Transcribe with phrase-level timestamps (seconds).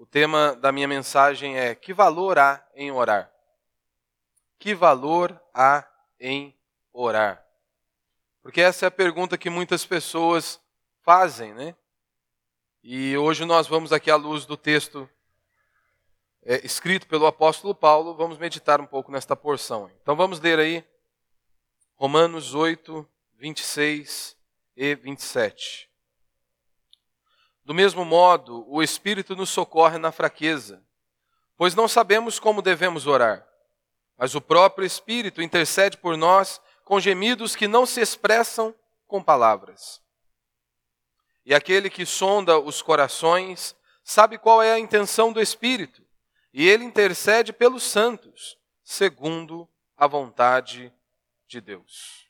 [0.00, 3.30] O tema da minha mensagem é: Que valor há em orar?
[4.58, 5.86] Que valor há
[6.18, 6.58] em
[6.90, 7.46] orar?
[8.40, 10.58] Porque essa é a pergunta que muitas pessoas
[11.02, 11.76] fazem, né?
[12.82, 15.06] E hoje nós vamos aqui à luz do texto
[16.44, 19.90] é, escrito pelo apóstolo Paulo, vamos meditar um pouco nesta porção.
[20.00, 20.82] Então vamos ler aí
[21.96, 24.34] Romanos 8, 26
[24.74, 25.89] e 27.
[27.70, 30.82] Do mesmo modo, o Espírito nos socorre na fraqueza,
[31.56, 33.46] pois não sabemos como devemos orar,
[34.18, 38.74] mas o próprio Espírito intercede por nós com gemidos que não se expressam
[39.06, 40.02] com palavras.
[41.46, 46.04] E aquele que sonda os corações sabe qual é a intenção do Espírito,
[46.52, 50.92] e ele intercede pelos santos, segundo a vontade
[51.46, 52.26] de Deus.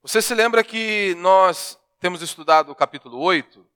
[0.00, 3.73] Você se lembra que nós temos estudado o capítulo 8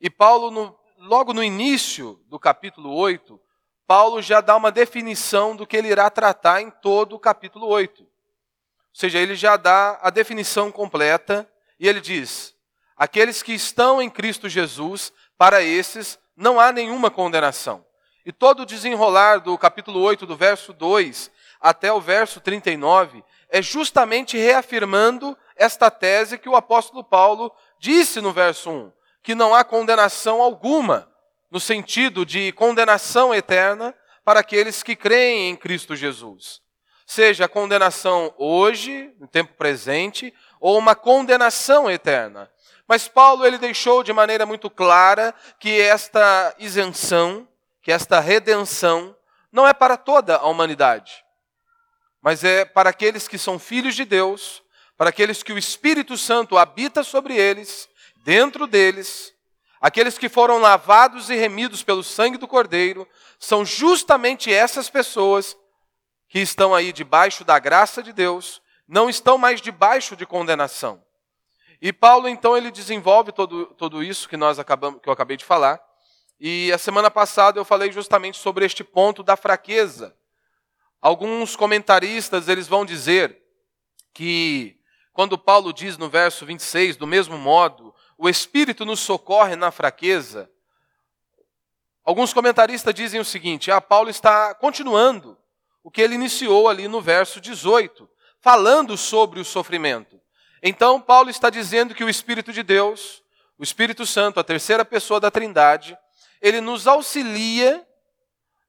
[0.00, 3.40] e Paulo, no, logo no início do capítulo 8,
[3.86, 8.02] Paulo já dá uma definição do que ele irá tratar em todo o capítulo 8.
[8.02, 8.08] Ou
[8.92, 12.54] seja, ele já dá a definição completa e ele diz:
[12.96, 17.84] Aqueles que estão em Cristo Jesus, para esses não há nenhuma condenação.
[18.24, 23.60] E todo o desenrolar do capítulo 8, do verso 2 até o verso 39, é
[23.60, 28.92] justamente reafirmando esta tese que o apóstolo Paulo disse no verso 1
[29.24, 31.10] que não há condenação alguma,
[31.50, 36.60] no sentido de condenação eterna para aqueles que creem em Cristo Jesus.
[37.06, 42.50] Seja condenação hoje, no tempo presente, ou uma condenação eterna.
[42.86, 47.48] Mas Paulo ele deixou de maneira muito clara que esta isenção,
[47.80, 49.16] que esta redenção
[49.50, 51.24] não é para toda a humanidade,
[52.20, 54.62] mas é para aqueles que são filhos de Deus,
[54.98, 57.88] para aqueles que o Espírito Santo habita sobre eles
[58.24, 59.34] dentro deles,
[59.78, 63.06] aqueles que foram lavados e remidos pelo sangue do Cordeiro,
[63.38, 65.54] são justamente essas pessoas
[66.26, 71.04] que estão aí debaixo da graça de Deus, não estão mais debaixo de condenação.
[71.82, 75.44] E Paulo, então, ele desenvolve todo, tudo isso que, nós acabamos, que eu acabei de
[75.44, 75.78] falar.
[76.40, 80.16] E a semana passada eu falei justamente sobre este ponto da fraqueza.
[81.00, 83.38] Alguns comentaristas eles vão dizer
[84.14, 84.78] que
[85.12, 90.50] quando Paulo diz no verso 26, do mesmo modo, o Espírito nos socorre na fraqueza.
[92.04, 95.38] Alguns comentaristas dizem o seguinte: ah, Paulo está continuando
[95.82, 98.08] o que ele iniciou ali no verso 18,
[98.40, 100.20] falando sobre o sofrimento.
[100.62, 103.22] Então, Paulo está dizendo que o Espírito de Deus,
[103.58, 105.96] o Espírito Santo, a terceira pessoa da Trindade,
[106.40, 107.86] ele nos auxilia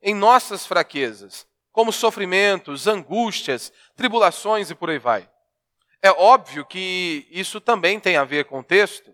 [0.02, 5.30] em nossas fraquezas, como sofrimentos, angústias, tribulações e por aí vai.
[6.02, 9.12] É óbvio que isso também tem a ver com o texto,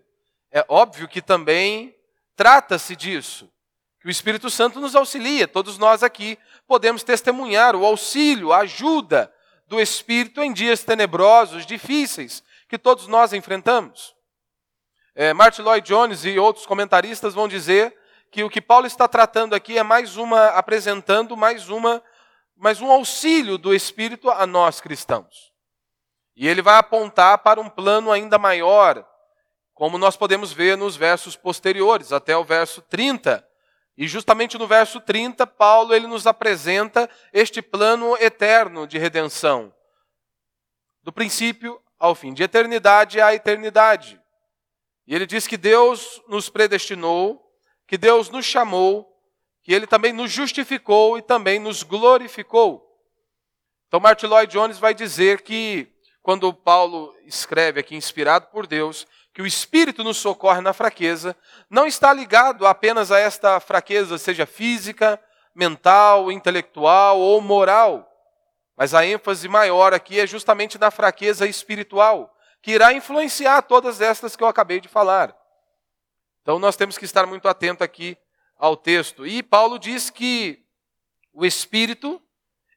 [0.52, 1.96] é óbvio que também
[2.36, 3.50] trata-se disso.
[3.98, 9.32] Que o Espírito Santo nos auxilia, todos nós aqui podemos testemunhar o auxílio, a ajuda
[9.66, 14.14] do Espírito em dias tenebrosos, difíceis, que todos nós enfrentamos.
[15.14, 17.96] É, Martin Lloyd Jones e outros comentaristas vão dizer
[18.30, 22.02] que o que Paulo está tratando aqui é mais uma, apresentando mais uma,
[22.56, 25.52] mais um auxílio do Espírito a nós cristãos.
[26.34, 29.06] E ele vai apontar para um plano ainda maior,
[29.82, 33.44] como nós podemos ver nos versos posteriores, até o verso 30.
[33.98, 39.74] E justamente no verso 30, Paulo ele nos apresenta este plano eterno de redenção.
[41.02, 44.20] Do princípio ao fim, de eternidade à eternidade.
[45.04, 47.44] E ele diz que Deus nos predestinou,
[47.84, 49.12] que Deus nos chamou,
[49.64, 52.88] que ele também nos justificou e também nos glorificou.
[53.88, 59.40] Então Martin Lloyd Jones vai dizer que quando Paulo escreve aqui inspirado por Deus, que
[59.40, 61.34] o Espírito nos socorre na fraqueza,
[61.70, 65.18] não está ligado apenas a esta fraqueza, seja física,
[65.54, 68.08] mental, intelectual ou moral.
[68.76, 74.36] Mas a ênfase maior aqui é justamente na fraqueza espiritual, que irá influenciar todas estas
[74.36, 75.34] que eu acabei de falar.
[76.42, 78.16] Então nós temos que estar muito atento aqui
[78.58, 79.26] ao texto.
[79.26, 80.62] E Paulo diz que
[81.32, 82.20] o Espírito,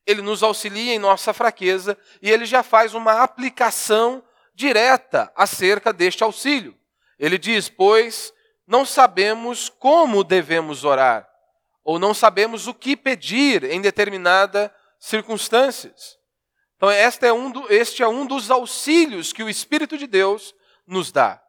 [0.05, 4.23] ele nos auxilia em nossa fraqueza e ele já faz uma aplicação
[4.55, 6.75] direta acerca deste auxílio.
[7.19, 8.33] Ele diz: Pois
[8.65, 11.27] não sabemos como devemos orar,
[11.83, 16.17] ou não sabemos o que pedir em determinadas circunstâncias.
[16.77, 20.53] Então, este é, um do, este é um dos auxílios que o Espírito de Deus
[20.85, 21.41] nos dá.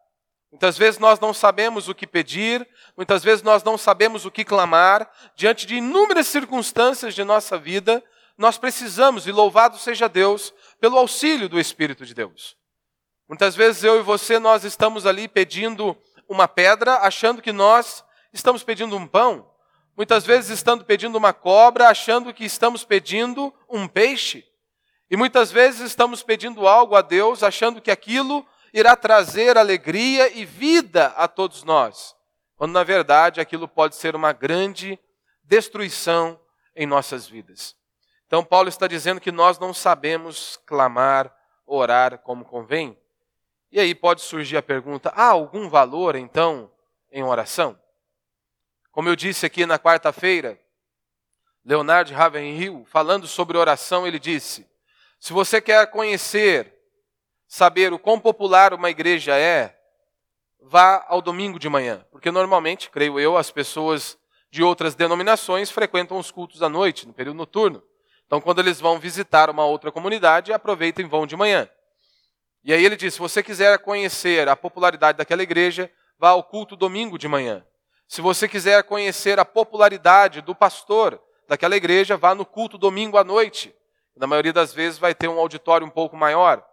[0.50, 2.66] Muitas vezes nós não sabemos o que pedir,
[2.96, 8.02] muitas vezes nós não sabemos o que clamar, diante de inúmeras circunstâncias de nossa vida,
[8.38, 12.56] nós precisamos, e louvado seja Deus, pelo auxílio do Espírito de Deus.
[13.28, 15.96] Muitas vezes eu e você nós estamos ali pedindo
[16.28, 19.50] uma pedra, achando que nós estamos pedindo um pão,
[19.96, 24.44] muitas vezes estando pedindo uma cobra, achando que estamos pedindo um peixe.
[25.10, 30.44] E muitas vezes estamos pedindo algo a Deus, achando que aquilo irá trazer alegria e
[30.44, 32.14] vida a todos nós,
[32.56, 34.98] quando na verdade aquilo pode ser uma grande
[35.42, 36.38] destruição
[36.74, 37.74] em nossas vidas.
[38.26, 41.32] Então, Paulo está dizendo que nós não sabemos clamar,
[41.64, 42.98] orar como convém.
[43.76, 46.72] E aí pode surgir a pergunta: há algum valor, então,
[47.12, 47.78] em oração?
[48.90, 50.58] Como eu disse aqui na quarta-feira,
[51.62, 54.66] Leonard Ravenhill, falando sobre oração, ele disse:
[55.20, 56.74] se você quer conhecer,
[57.46, 59.78] saber o quão popular uma igreja é,
[60.58, 64.16] vá ao domingo de manhã, porque normalmente, creio eu, as pessoas
[64.50, 67.82] de outras denominações frequentam os cultos à noite, no período noturno.
[68.24, 71.68] Então, quando eles vão visitar uma outra comunidade, aproveitam e vão de manhã.
[72.66, 76.74] E aí ele diz: se você quiser conhecer a popularidade daquela igreja, vá ao culto
[76.74, 77.64] domingo de manhã.
[78.08, 83.22] Se você quiser conhecer a popularidade do pastor daquela igreja, vá no culto domingo à
[83.22, 83.72] noite.
[84.16, 86.66] Na maioria das vezes vai ter um auditório um pouco maior.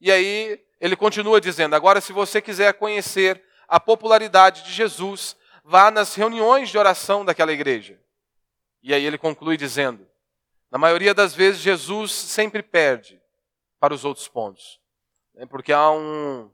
[0.00, 5.90] E aí ele continua dizendo: agora, se você quiser conhecer a popularidade de Jesus, vá
[5.90, 8.00] nas reuniões de oração daquela igreja.
[8.80, 10.06] E aí ele conclui dizendo:
[10.70, 13.20] na maioria das vezes, Jesus sempre perde
[13.80, 14.80] para os outros pontos,
[15.36, 16.50] né, porque há um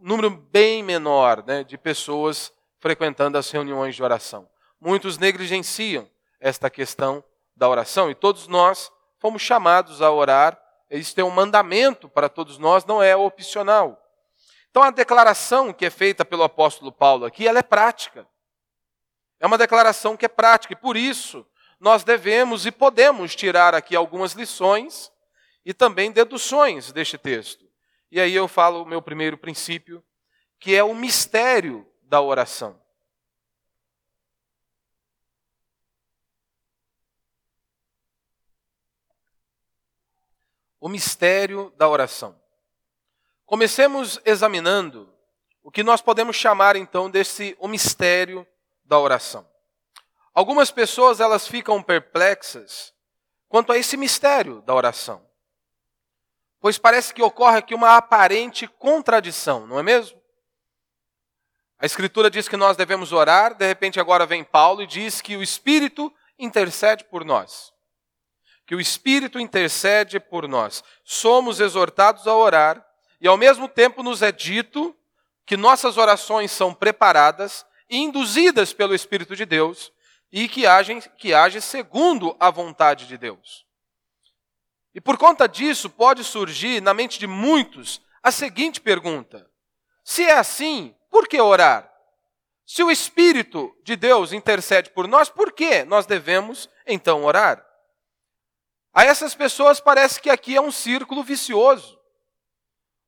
[0.00, 4.48] número bem menor né, de pessoas frequentando as reuniões de oração.
[4.80, 6.10] Muitos negligenciam
[6.40, 7.22] esta questão
[7.54, 8.90] da oração e todos nós
[9.20, 10.60] fomos chamados a orar.
[10.90, 13.98] Isso é um mandamento para todos nós, não é opcional.
[14.68, 18.26] Então a declaração que é feita pelo apóstolo Paulo aqui, ela é prática.
[19.38, 21.46] É uma declaração que é prática e por isso
[21.78, 25.11] nós devemos e podemos tirar aqui algumas lições
[25.64, 27.68] e também deduções deste texto.
[28.10, 30.04] E aí eu falo o meu primeiro princípio,
[30.58, 32.80] que é o mistério da oração.
[40.78, 42.38] O mistério da oração.
[43.46, 45.12] Comecemos examinando
[45.62, 48.46] o que nós podemos chamar então desse o mistério
[48.84, 49.48] da oração.
[50.34, 52.92] Algumas pessoas elas ficam perplexas
[53.48, 55.31] quanto a esse mistério da oração.
[56.62, 60.22] Pois parece que ocorre aqui uma aparente contradição, não é mesmo?
[61.76, 65.36] A Escritura diz que nós devemos orar, de repente agora vem Paulo e diz que
[65.36, 67.72] o Espírito intercede por nós.
[68.64, 70.84] Que o Espírito intercede por nós.
[71.04, 72.86] Somos exortados a orar
[73.20, 74.96] e ao mesmo tempo nos é dito
[75.44, 79.92] que nossas orações são preparadas e induzidas pelo Espírito de Deus
[80.30, 83.66] e que agem, que age segundo a vontade de Deus.
[84.94, 89.50] E por conta disso, pode surgir na mente de muitos a seguinte pergunta:
[90.04, 91.90] se é assim, por que orar?
[92.64, 97.64] Se o Espírito de Deus intercede por nós, por que nós devemos então orar?
[98.94, 101.98] A essas pessoas parece que aqui é um círculo vicioso.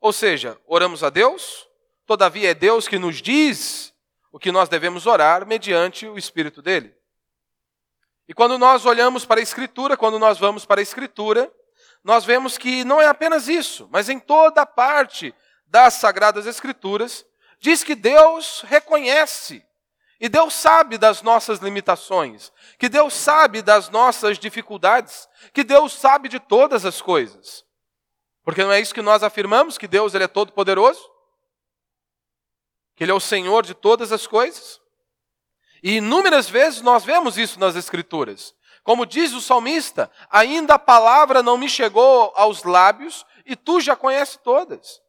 [0.00, 1.68] Ou seja, oramos a Deus,
[2.06, 3.94] todavia é Deus que nos diz
[4.32, 6.94] o que nós devemos orar mediante o Espírito dele.
[8.26, 11.52] E quando nós olhamos para a Escritura, quando nós vamos para a Escritura,
[12.04, 15.34] nós vemos que não é apenas isso, mas em toda parte
[15.66, 17.24] das Sagradas Escrituras,
[17.58, 19.64] diz que Deus reconhece
[20.20, 26.28] e Deus sabe das nossas limitações, que Deus sabe das nossas dificuldades, que Deus sabe
[26.28, 27.64] de todas as coisas.
[28.44, 31.10] Porque não é isso que nós afirmamos, que Deus ele é todo poderoso?
[32.94, 34.80] Que ele é o Senhor de todas as coisas?
[35.82, 38.54] E inúmeras vezes nós vemos isso nas Escrituras.
[38.84, 43.96] Como diz o salmista, ainda a palavra não me chegou aos lábios e tu já
[43.96, 45.02] conheces todas.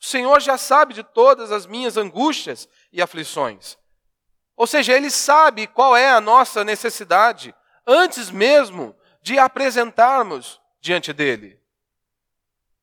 [0.00, 3.76] O Senhor já sabe de todas as minhas angústias e aflições.
[4.56, 7.54] Ou seja, Ele sabe qual é a nossa necessidade
[7.86, 11.60] antes mesmo de apresentarmos diante dele.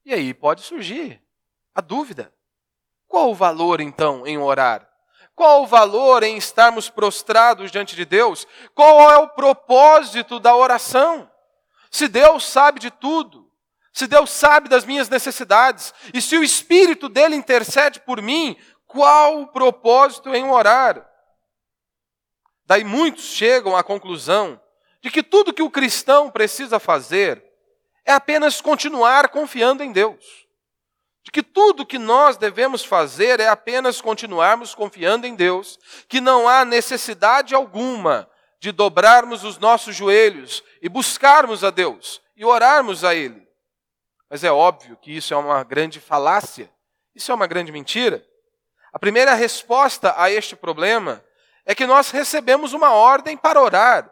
[0.06, 1.20] E aí pode surgir
[1.74, 2.32] a dúvida:
[3.08, 4.91] qual o valor então em orar?
[5.42, 8.46] Qual o valor em estarmos prostrados diante de Deus?
[8.76, 11.28] Qual é o propósito da oração?
[11.90, 13.52] Se Deus sabe de tudo,
[13.92, 18.56] se Deus sabe das minhas necessidades, e se o Espírito dele intercede por mim,
[18.86, 21.10] qual o propósito em orar?
[22.68, 24.62] Daí muitos chegam à conclusão
[25.02, 27.44] de que tudo que o cristão precisa fazer
[28.06, 30.41] é apenas continuar confiando em Deus
[31.24, 36.48] de que tudo que nós devemos fazer é apenas continuarmos confiando em Deus, que não
[36.48, 43.14] há necessidade alguma de dobrarmos os nossos joelhos e buscarmos a Deus e orarmos a
[43.14, 43.48] Ele.
[44.30, 46.72] Mas é óbvio que isso é uma grande falácia,
[47.14, 48.26] isso é uma grande mentira.
[48.94, 51.24] A primeira resposta a este problema
[51.66, 54.12] é que nós recebemos uma ordem para orar.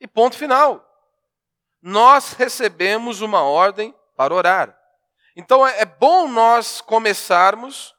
[0.00, 0.84] E ponto final.
[1.80, 4.81] Nós recebemos uma ordem para orar.
[5.36, 7.94] Então é, é bom nós começarmos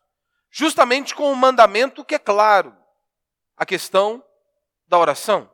[0.52, 2.76] justamente com um mandamento que é claro:
[3.58, 4.24] a questão
[4.88, 5.50] da oração.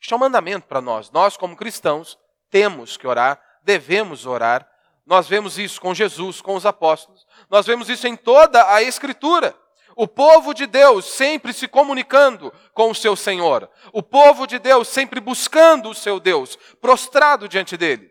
[0.00, 1.10] Isto é um mandamento para nós.
[1.10, 2.18] Nós, como cristãos,
[2.50, 4.66] temos que orar, devemos orar.
[5.04, 7.26] Nós vemos isso com Jesus, com os apóstolos.
[7.48, 9.54] Nós vemos isso em toda a Escritura.
[9.96, 13.68] O povo de Deus sempre se comunicando com o seu Senhor.
[13.92, 18.10] O povo de Deus sempre buscando o seu Deus, prostrado diante dele.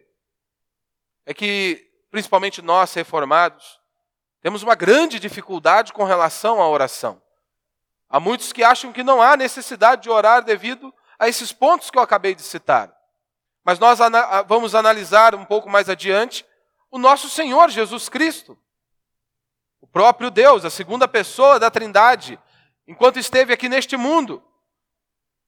[1.25, 3.79] É que, principalmente nós reformados,
[4.41, 7.21] temos uma grande dificuldade com relação à oração.
[8.09, 11.97] Há muitos que acham que não há necessidade de orar devido a esses pontos que
[11.97, 12.95] eu acabei de citar.
[13.63, 13.99] Mas nós
[14.47, 16.45] vamos analisar um pouco mais adiante
[16.89, 18.57] o nosso Senhor Jesus Cristo.
[19.81, 22.39] O próprio Deus, a segunda pessoa da Trindade,
[22.87, 24.43] enquanto esteve aqui neste mundo,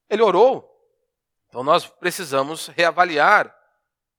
[0.09, 0.69] ele orou.
[1.47, 3.55] Então nós precisamos reavaliar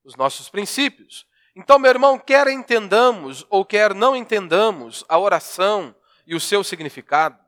[0.04, 1.26] os nossos princípios.
[1.54, 5.94] Então, meu irmão, quer entendamos ou quer não entendamos a oração
[6.26, 7.38] e o seu significado,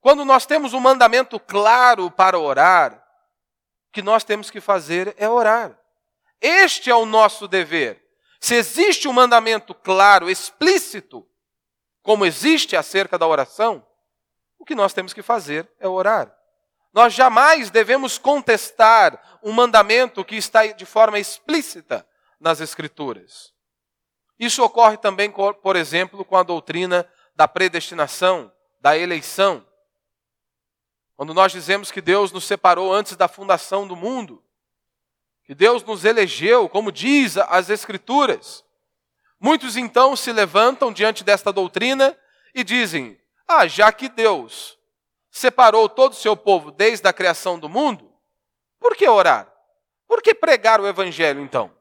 [0.00, 5.28] quando nós temos um mandamento claro para orar, o que nós temos que fazer é
[5.28, 5.78] orar.
[6.40, 8.04] Este é o nosso dever.
[8.38, 11.26] Se existe um mandamento claro, explícito,
[12.02, 13.84] como existe acerca da oração,
[14.58, 16.32] o que nós temos que fazer é orar.
[16.92, 22.06] Nós jamais devemos contestar um mandamento que está de forma explícita
[22.40, 23.52] nas Escrituras.
[24.38, 29.66] Isso ocorre também, por exemplo, com a doutrina da predestinação, da eleição.
[31.16, 34.42] Quando nós dizemos que Deus nos separou antes da fundação do mundo,
[35.44, 38.64] que Deus nos elegeu, como diz as Escrituras,
[39.40, 42.16] muitos então se levantam diante desta doutrina
[42.54, 44.78] e dizem: Ah, já que Deus
[45.30, 48.12] separou todo o seu povo desde a criação do mundo,
[48.78, 49.52] por que orar?
[50.06, 51.77] Por que pregar o Evangelho então?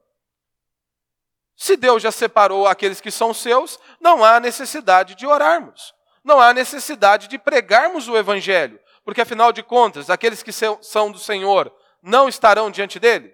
[1.58, 5.92] Se Deus já separou aqueles que são seus, não há necessidade de orarmos.
[6.24, 8.80] Não há necessidade de pregarmos o Evangelho.
[9.04, 13.34] Porque afinal de contas, aqueles que são do Senhor não estarão diante dele?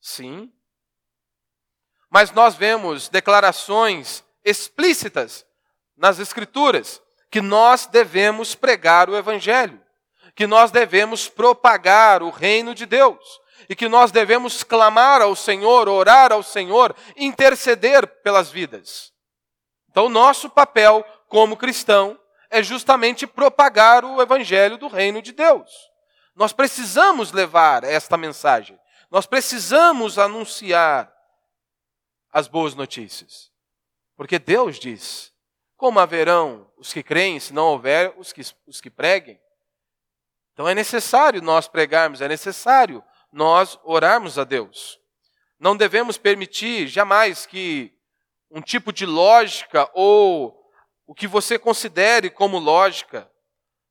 [0.00, 0.52] Sim.
[2.08, 5.44] Mas nós vemos declarações explícitas
[5.96, 9.82] nas Escrituras que nós devemos pregar o Evangelho,
[10.36, 15.88] que nós devemos propagar o reino de Deus e que nós devemos clamar ao Senhor,
[15.88, 19.12] orar ao Senhor, interceder pelas vidas.
[19.90, 22.18] Então, nosso papel como cristão
[22.50, 25.70] é justamente propagar o evangelho do reino de Deus.
[26.34, 28.78] Nós precisamos levar esta mensagem.
[29.10, 31.12] Nós precisamos anunciar
[32.32, 33.52] as boas notícias.
[34.16, 35.32] Porque Deus diz:
[35.76, 39.40] como haverão os que creem se não houver os que, os que preguem?
[40.52, 45.00] Então é necessário nós pregarmos, é necessário nós orarmos a Deus.
[45.58, 47.92] Não devemos permitir jamais que
[48.48, 50.56] um tipo de lógica ou
[51.04, 53.28] o que você considere como lógica,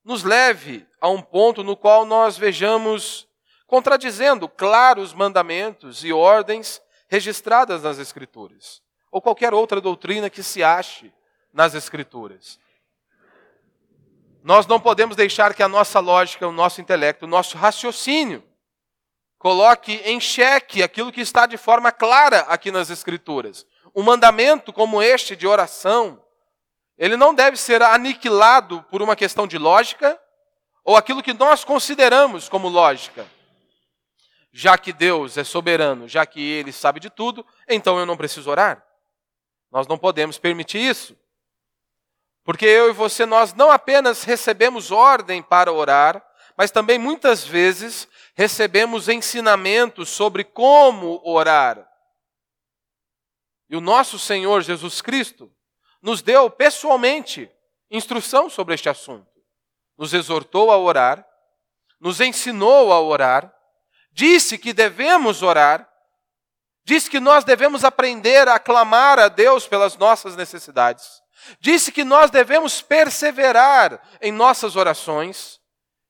[0.03, 3.27] nos leve a um ponto no qual nós vejamos
[3.67, 8.81] contradizendo claros mandamentos e ordens registradas nas Escrituras,
[9.11, 11.13] ou qualquer outra doutrina que se ache
[11.53, 12.59] nas Escrituras.
[14.41, 18.43] Nós não podemos deixar que a nossa lógica, o nosso intelecto, o nosso raciocínio
[19.43, 23.67] coloque em xeque aquilo que está de forma clara aqui nas Escrituras.
[23.93, 26.23] Um mandamento como este de oração,
[26.97, 30.17] ele não deve ser aniquilado por uma questão de lógica
[30.81, 33.27] ou aquilo que nós consideramos como lógica.
[34.53, 38.49] Já que Deus é soberano, já que Ele sabe de tudo, então eu não preciso
[38.49, 38.81] orar.
[39.69, 41.17] Nós não podemos permitir isso.
[42.45, 46.25] Porque eu e você, nós não apenas recebemos ordem para orar,
[46.57, 51.87] mas também muitas vezes recebemos ensinamentos sobre como orar.
[53.69, 55.51] E o nosso Senhor Jesus Cristo
[56.01, 57.49] nos deu pessoalmente
[57.89, 59.31] instrução sobre este assunto.
[59.97, 61.25] Nos exortou a orar,
[61.99, 63.53] nos ensinou a orar,
[64.11, 65.89] disse que devemos orar,
[66.83, 71.21] disse que nós devemos aprender a clamar a Deus pelas nossas necessidades,
[71.59, 75.61] disse que nós devemos perseverar em nossas orações.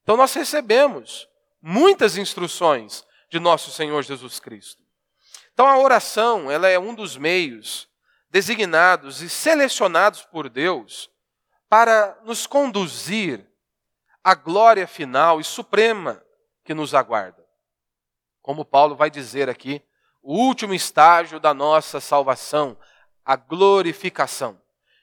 [0.01, 1.27] Então nós recebemos
[1.65, 4.83] muitas instruções de nosso Senhor Jesus Cristo.
[5.53, 7.87] Então a oração, ela é um dos meios
[8.29, 11.09] designados e selecionados por Deus
[11.69, 13.47] para nos conduzir
[14.21, 16.21] à glória final e suprema
[16.65, 17.43] que nos aguarda.
[18.41, 19.81] Como Paulo vai dizer aqui,
[20.21, 22.77] o último estágio da nossa salvação,
[23.23, 24.61] a glorificação.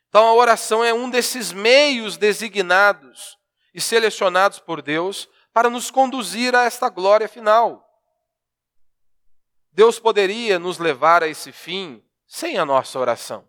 [0.09, 3.39] Então a oração é um desses meios designados
[3.73, 7.87] e selecionados por Deus para nos conduzir a esta glória final.
[9.73, 13.49] Deus poderia nos levar a esse fim sem a nossa oração.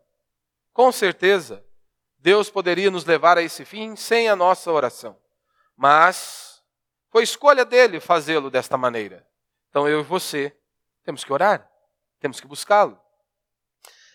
[0.74, 1.66] Com certeza,
[2.18, 5.18] Deus poderia nos levar a esse fim sem a nossa oração.
[5.76, 6.62] Mas
[7.10, 9.28] foi escolha dele fazê-lo desta maneira.
[9.70, 10.56] Então eu e você
[11.04, 11.70] temos que orar,
[12.20, 13.00] temos que buscá-lo.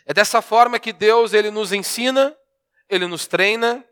[0.05, 2.37] É dessa forma que Deus ele nos ensina,
[2.89, 3.85] ele nos treina,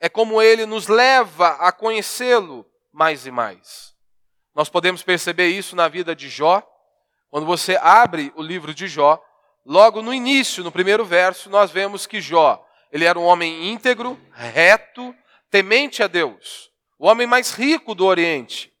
[0.00, 3.94] é como ele nos leva a conhecê-lo mais e mais.
[4.54, 6.62] Nós podemos perceber isso na vida de Jó.
[7.30, 9.22] Quando você abre o livro de Jó,
[9.64, 14.20] logo no início, no primeiro verso, nós vemos que Jó, ele era um homem íntegro,
[14.32, 15.14] reto,
[15.50, 18.72] temente a Deus, o homem mais rico do Oriente.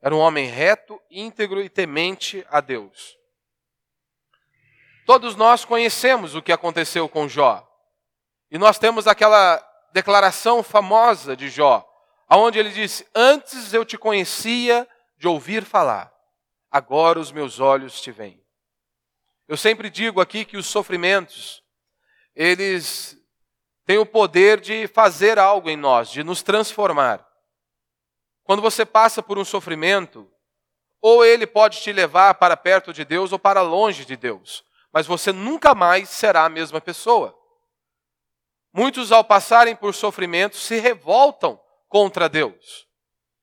[0.00, 3.16] Era um homem reto, íntegro e temente a Deus.
[5.04, 7.66] Todos nós conhecemos o que aconteceu com Jó.
[8.50, 11.86] E nós temos aquela declaração famosa de Jó,
[12.26, 16.12] aonde ele disse: Antes eu te conhecia de ouvir falar,
[16.70, 18.44] agora os meus olhos te veem.
[19.48, 21.62] Eu sempre digo aqui que os sofrimentos,
[22.34, 23.16] eles
[23.84, 27.24] têm o poder de fazer algo em nós, de nos transformar.
[28.42, 30.30] Quando você passa por um sofrimento,
[31.00, 35.06] ou ele pode te levar para perto de Deus ou para longe de Deus, mas
[35.06, 37.36] você nunca mais será a mesma pessoa.
[38.72, 41.60] Muitos, ao passarem por sofrimentos, se revoltam
[41.96, 42.86] contra Deus.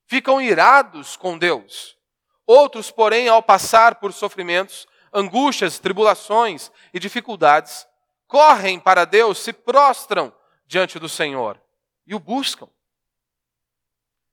[0.05, 1.98] Ficam irados com Deus.
[2.45, 7.88] Outros, porém, ao passar por sofrimentos, angústias, tribulações e dificuldades,
[8.27, 10.31] correm para Deus, se prostram
[10.67, 11.60] diante do Senhor
[12.05, 12.69] e o buscam.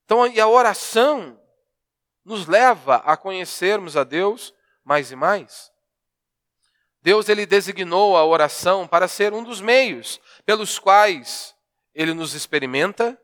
[0.04, 1.40] Então, e a oração
[2.22, 4.52] nos leva a conhecermos a Deus
[4.84, 5.72] mais e mais.
[7.00, 11.56] Deus ele designou a oração para ser um dos meios pelos quais
[11.94, 13.18] ele nos experimenta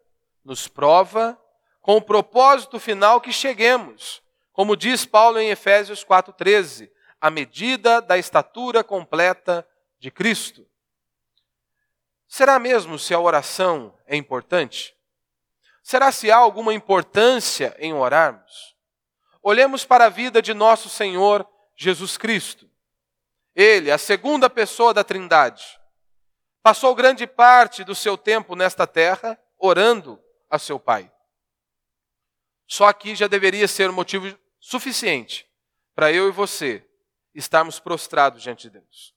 [0.46, 1.36] nos prova
[1.82, 4.22] com o propósito final que cheguemos.
[4.52, 6.88] Como diz Paulo em Efésios 4,13,
[7.20, 9.66] a medida da estatura completa
[9.98, 10.64] de Cristo.
[12.28, 14.96] Será mesmo se a oração é importante?
[15.82, 18.76] Será se há alguma importância em orarmos?
[19.42, 22.70] Olhemos para a vida de nosso Senhor Jesus Cristo.
[23.54, 25.64] Ele, a segunda pessoa da Trindade,
[26.62, 31.10] passou grande parte do seu tempo nesta terra orando a seu pai.
[32.66, 35.48] Só aqui já deveria ser motivo suficiente
[35.94, 36.84] para eu e você
[37.34, 39.14] estarmos prostrados diante de Deus.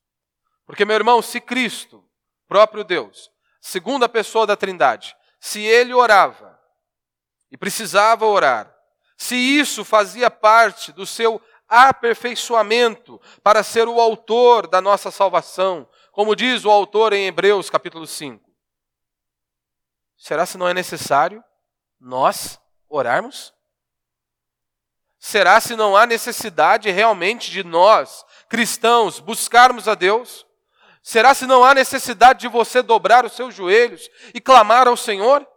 [0.65, 2.07] Porque, meu irmão, se Cristo,
[2.47, 6.59] próprio Deus, segunda pessoa da Trindade, se ele orava
[7.51, 8.73] e precisava orar,
[9.17, 16.35] se isso fazia parte do seu aperfeiçoamento para ser o autor da nossa salvação, como
[16.35, 18.48] diz o autor em Hebreus capítulo 5,
[20.19, 21.41] Será se não é necessário
[21.97, 23.53] nós orarmos?
[25.17, 30.45] Será se não há necessidade realmente de nós, cristãos, buscarmos a Deus?
[31.01, 35.47] Será se não há necessidade de você dobrar os seus joelhos e clamar ao Senhor?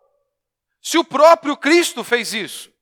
[0.80, 2.72] Se o próprio Cristo fez isso,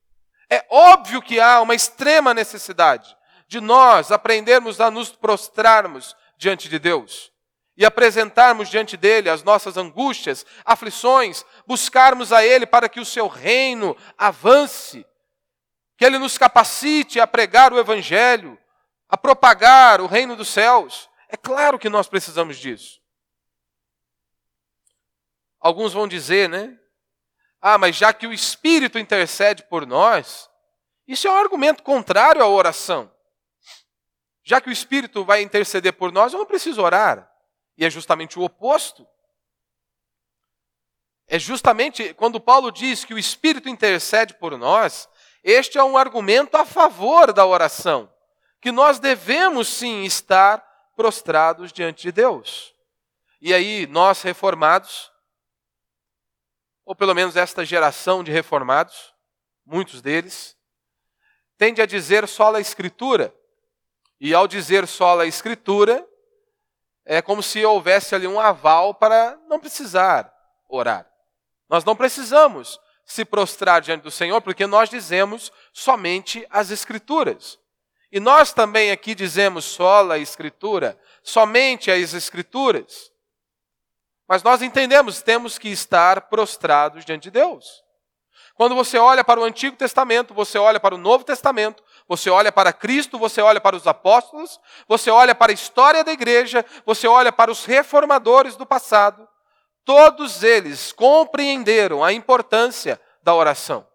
[0.51, 3.16] é óbvio que há uma extrema necessidade
[3.49, 7.31] de nós aprendermos a nos prostrarmos diante de Deus
[7.81, 13.27] e apresentarmos diante dele as nossas angústias, aflições, buscarmos a ele para que o seu
[13.27, 15.07] reino avance,
[15.97, 18.59] que ele nos capacite a pregar o evangelho,
[19.09, 21.09] a propagar o reino dos céus.
[21.27, 23.01] É claro que nós precisamos disso.
[25.59, 26.79] Alguns vão dizer, né?
[27.62, 30.51] Ah, mas já que o Espírito intercede por nós,
[31.09, 33.11] isso é um argumento contrário à oração.
[34.43, 37.30] Já que o Espírito vai interceder por nós, eu não preciso orar.
[37.81, 39.09] E é justamente o oposto.
[41.27, 45.09] É justamente quando Paulo diz que o Espírito intercede por nós,
[45.43, 48.12] este é um argumento a favor da oração,
[48.61, 50.59] que nós devemos sim estar
[50.95, 52.75] prostrados diante de Deus.
[53.40, 55.11] E aí, nós reformados,
[56.85, 59.14] ou pelo menos esta geração de reformados,
[59.64, 60.55] muitos deles,
[61.57, 63.35] tende a dizer só a Escritura.
[64.21, 66.07] E ao dizer só a Escritura,
[67.12, 70.33] é como se houvesse ali um aval para não precisar
[70.68, 71.11] orar.
[71.68, 77.59] Nós não precisamos se prostrar diante do Senhor, porque nós dizemos somente as Escrituras.
[78.12, 83.11] E nós também aqui dizemos só a Escritura, somente as Escrituras.
[84.29, 87.83] Mas nós entendemos, temos que estar prostrados diante de Deus.
[88.61, 92.53] Quando você olha para o Antigo Testamento, você olha para o Novo Testamento, você olha
[92.53, 97.09] para Cristo, você olha para os apóstolos, você olha para a história da igreja, você
[97.09, 99.27] olha para os reformadores do passado.
[99.83, 103.87] Todos eles compreenderam a importância da oração.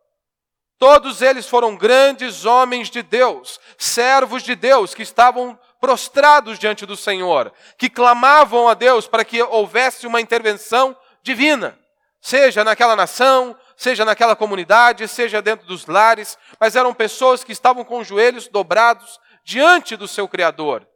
[0.80, 6.97] Todos eles foram grandes homens de Deus, servos de Deus, que estavam prostrados diante do
[6.97, 11.78] Senhor, que clamavam a Deus para que houvesse uma intervenção divina,
[12.19, 17.83] seja naquela nação, seja naquela comunidade, seja dentro dos lares, mas eram pessoas que estavam
[17.83, 20.88] com os joelhos dobrados diante do seu Criador.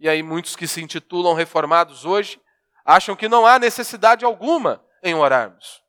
[0.00, 2.40] E aí, muitos que se intitulam reformados hoje
[2.84, 5.82] acham que não há necessidade alguma em orarmos.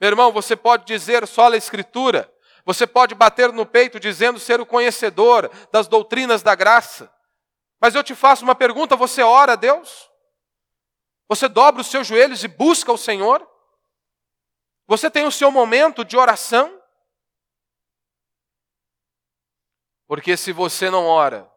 [0.00, 2.30] Meu irmão, você pode dizer só a Escritura,
[2.64, 7.10] você pode bater no peito dizendo ser o conhecedor das doutrinas da graça,
[7.80, 10.10] mas eu te faço uma pergunta: você ora a Deus?
[11.28, 13.46] Você dobra os seus joelhos e busca o Senhor?
[14.86, 16.80] Você tem o seu momento de oração?
[20.06, 21.50] Porque se você não ora,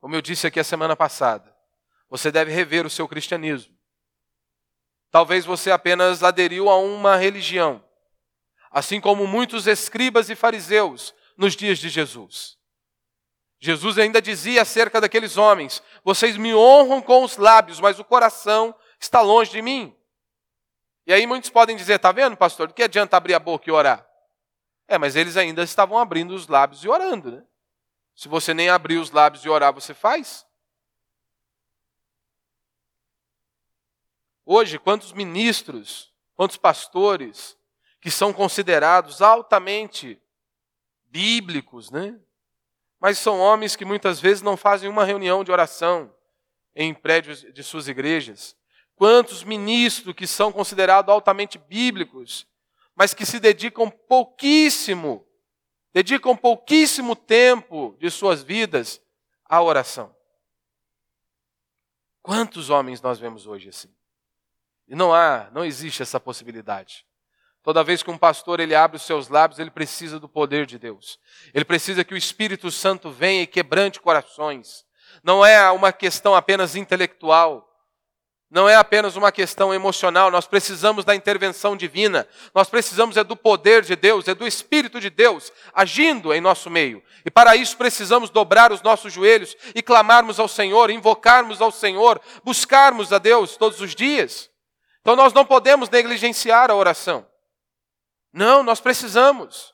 [0.00, 1.54] como eu disse aqui a semana passada,
[2.08, 3.74] você deve rever o seu cristianismo.
[5.10, 7.84] Talvez você apenas aderiu a uma religião,
[8.70, 12.58] assim como muitos escribas e fariseus nos dias de Jesus.
[13.60, 18.74] Jesus ainda dizia acerca daqueles homens: Vocês me honram com os lábios, mas o coração
[18.98, 19.94] está longe de mim.
[21.10, 22.68] E aí muitos podem dizer: Está vendo, pastor?
[22.68, 24.08] Do que adianta abrir a boca e orar?
[24.86, 27.44] É, mas eles ainda estavam abrindo os lábios e orando, né?
[28.14, 30.46] Se você nem abrir os lábios e orar, você faz?
[34.46, 37.58] Hoje, quantos ministros, quantos pastores
[38.00, 40.16] que são considerados altamente
[41.06, 42.20] bíblicos, né?
[43.00, 46.14] Mas são homens que muitas vezes não fazem uma reunião de oração
[46.72, 48.59] em prédios de suas igrejas.
[49.00, 52.46] Quantos ministros que são considerados altamente bíblicos,
[52.94, 55.26] mas que se dedicam pouquíssimo
[55.90, 59.00] dedicam pouquíssimo tempo de suas vidas
[59.46, 60.14] à oração.
[62.20, 63.88] Quantos homens nós vemos hoje assim?
[64.86, 67.06] E não há, não existe essa possibilidade.
[67.62, 70.78] Toda vez que um pastor ele abre os seus lábios, ele precisa do poder de
[70.78, 71.18] Deus.
[71.54, 74.84] Ele precisa que o Espírito Santo venha e quebrante corações.
[75.24, 77.69] Não é uma questão apenas intelectual,
[78.50, 83.36] não é apenas uma questão emocional, nós precisamos da intervenção divina, nós precisamos é do
[83.36, 87.00] poder de Deus, é do Espírito de Deus agindo em nosso meio.
[87.24, 92.20] E para isso precisamos dobrar os nossos joelhos e clamarmos ao Senhor, invocarmos ao Senhor,
[92.42, 94.50] buscarmos a Deus todos os dias.
[95.00, 97.24] Então nós não podemos negligenciar a oração.
[98.32, 99.72] Não, nós precisamos.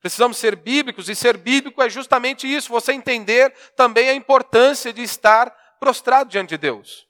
[0.00, 5.02] Precisamos ser bíblicos, e ser bíblico é justamente isso, você entender também a importância de
[5.02, 7.06] estar prostrado diante de Deus.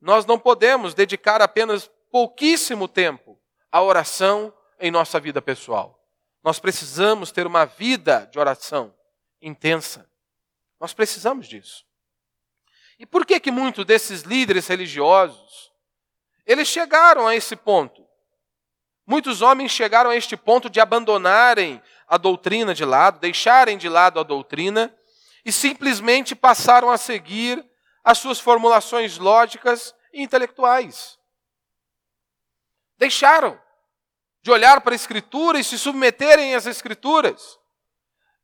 [0.00, 3.38] Nós não podemos dedicar apenas pouquíssimo tempo
[3.70, 6.00] à oração em nossa vida pessoal.
[6.42, 8.94] Nós precisamos ter uma vida de oração
[9.42, 10.08] intensa.
[10.80, 11.84] Nós precisamos disso.
[12.98, 15.70] E por que que muitos desses líderes religiosos
[16.46, 18.06] eles chegaram a esse ponto?
[19.06, 24.18] Muitos homens chegaram a este ponto de abandonarem a doutrina de lado, deixarem de lado
[24.18, 24.94] a doutrina
[25.44, 27.64] e simplesmente passaram a seguir
[28.02, 31.18] as suas formulações lógicas e intelectuais.
[32.96, 33.60] Deixaram
[34.42, 37.58] de olhar para a Escritura e se submeterem às Escrituras.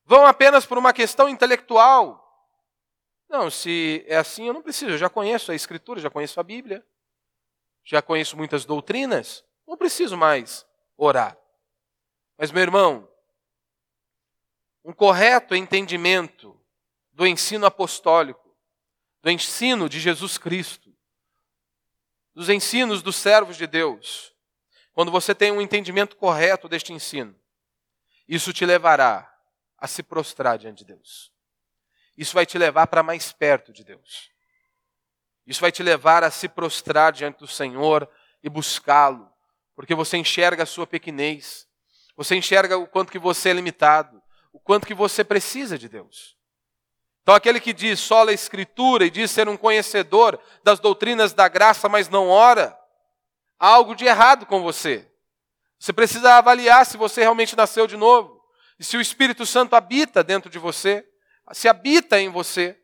[0.05, 2.23] Vão apenas por uma questão intelectual.
[3.29, 4.93] Não, se é assim, eu não preciso.
[4.93, 6.87] Eu já conheço a Escritura, já conheço a Bíblia,
[7.85, 9.45] já conheço muitas doutrinas.
[9.67, 10.67] Não preciso mais
[10.97, 11.37] orar.
[12.39, 13.09] Mas, meu irmão,
[14.85, 16.59] um correto entendimento
[17.13, 18.46] do ensino apostólico
[19.23, 20.95] do ensino de Jesus Cristo,
[22.35, 24.35] dos ensinos dos servos de Deus,
[24.93, 27.35] quando você tem um entendimento correto deste ensino,
[28.29, 29.33] isso te levará
[29.79, 31.33] a se prostrar diante de Deus.
[32.17, 34.31] Isso vai te levar para mais perto de Deus.
[35.47, 38.09] Isso vai te levar a se prostrar diante do Senhor
[38.43, 39.31] e buscá-lo,
[39.75, 41.69] porque você enxerga a sua pequenez,
[42.17, 44.21] você enxerga o quanto que você é limitado,
[44.53, 46.36] o quanto que você precisa de Deus.
[47.27, 51.49] Então, aquele que diz só a Escritura e diz ser um conhecedor das doutrinas da
[51.49, 52.79] graça, mas não ora,
[53.59, 55.11] há algo de errado com você.
[55.77, 58.41] Você precisa avaliar se você realmente nasceu de novo
[58.79, 61.05] e se o Espírito Santo habita dentro de você,
[61.51, 62.79] se habita em você.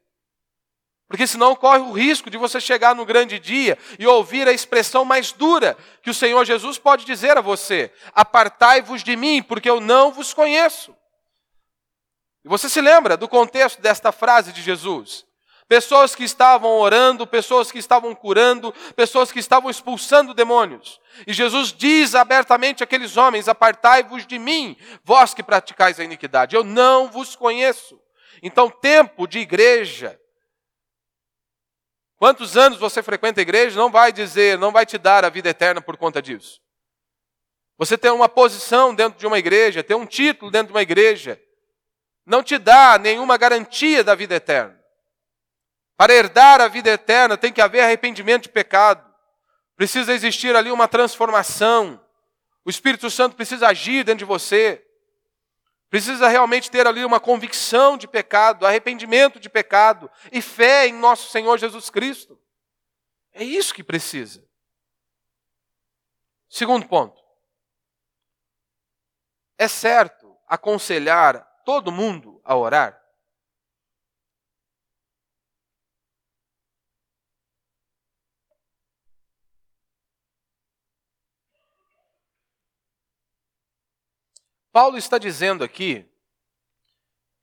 [1.06, 5.04] Porque senão corre o risco de você chegar no grande dia e ouvir a expressão
[5.04, 9.80] mais dura que o Senhor Jesus pode dizer a você: Apartai-vos de mim, porque eu
[9.80, 10.92] não vos conheço.
[12.44, 15.24] E você se lembra do contexto desta frase de Jesus?
[15.68, 21.00] Pessoas que estavam orando, pessoas que estavam curando, pessoas que estavam expulsando demônios.
[21.26, 26.64] E Jesus diz abertamente àqueles homens: Apartai-vos de mim, vós que praticais a iniquidade, eu
[26.64, 27.98] não vos conheço.
[28.42, 30.18] Então, tempo de igreja.
[32.16, 35.48] Quantos anos você frequenta a igreja não vai dizer, não vai te dar a vida
[35.48, 36.60] eterna por conta disso.
[37.78, 41.40] Você ter uma posição dentro de uma igreja, ter um título dentro de uma igreja,
[42.24, 44.80] não te dá nenhuma garantia da vida eterna.
[45.96, 49.12] Para herdar a vida eterna tem que haver arrependimento de pecado.
[49.76, 52.04] Precisa existir ali uma transformação.
[52.64, 54.84] O Espírito Santo precisa agir dentro de você.
[55.90, 61.30] Precisa realmente ter ali uma convicção de pecado, arrependimento de pecado e fé em nosso
[61.30, 62.40] Senhor Jesus Cristo.
[63.32, 64.42] É isso que precisa.
[66.48, 67.22] Segundo ponto.
[69.58, 73.02] É certo aconselhar todo mundo a orar?
[84.72, 86.10] Paulo está dizendo aqui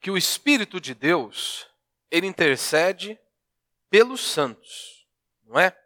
[0.01, 1.67] que o Espírito de Deus,
[2.09, 3.19] ele intercede
[3.87, 5.07] pelos santos,
[5.43, 5.77] não é?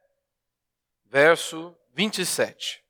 [1.03, 2.81] Verso 27.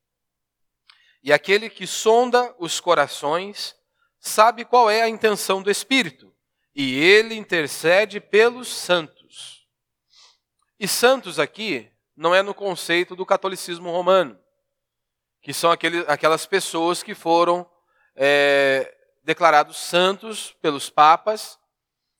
[1.23, 3.75] E aquele que sonda os corações
[4.23, 6.33] sabe qual é a intenção do Espírito,
[6.73, 9.67] e ele intercede pelos santos.
[10.79, 14.39] E santos aqui não é no conceito do catolicismo romano,
[15.41, 17.69] que são aquele, aquelas pessoas que foram
[18.15, 21.59] é, declarados santos pelos papas,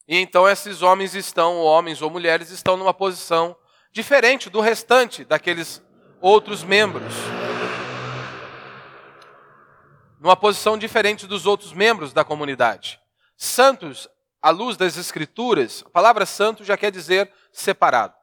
[0.06, 3.56] e então esses homens estão, homens ou mulheres, estão numa posição
[3.94, 5.82] diferente do restante daqueles
[6.20, 7.14] outros membros.
[10.24, 12.98] Numa posição diferente dos outros membros da comunidade.
[13.36, 14.08] Santos,
[14.42, 18.14] à luz das Escrituras, a palavra santo já quer dizer separado.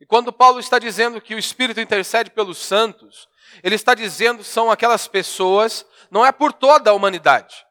[0.00, 3.26] E quando Paulo está dizendo que o Espírito intercede pelos santos,
[3.60, 7.66] ele está dizendo são aquelas pessoas, não é por toda a humanidade,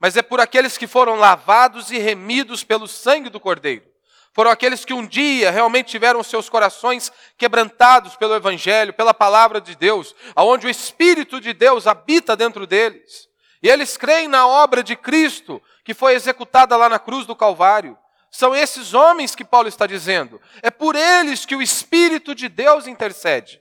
[0.00, 3.87] mas é por aqueles que foram lavados e remidos pelo sangue do Cordeiro.
[4.38, 9.74] Foram aqueles que um dia realmente tiveram seus corações quebrantados pelo Evangelho, pela palavra de
[9.74, 13.28] Deus, aonde o Espírito de Deus habita dentro deles.
[13.60, 17.98] E eles creem na obra de Cristo que foi executada lá na cruz do Calvário.
[18.30, 20.40] São esses homens que Paulo está dizendo.
[20.62, 23.60] É por eles que o Espírito de Deus intercede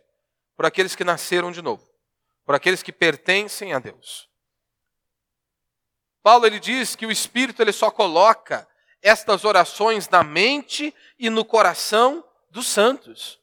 [0.56, 1.84] por aqueles que nasceram de novo,
[2.46, 4.30] por aqueles que pertencem a Deus.
[6.22, 8.68] Paulo ele diz que o Espírito ele só coloca
[9.02, 13.40] estas orações na mente e no coração dos santos,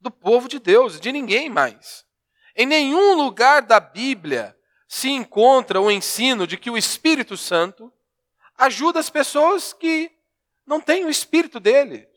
[0.00, 2.04] do povo de Deus, de ninguém mais.
[2.56, 7.92] Em nenhum lugar da Bíblia se encontra o ensino de que o Espírito Santo
[8.56, 10.10] ajuda as pessoas que
[10.66, 12.08] não têm o Espírito dele,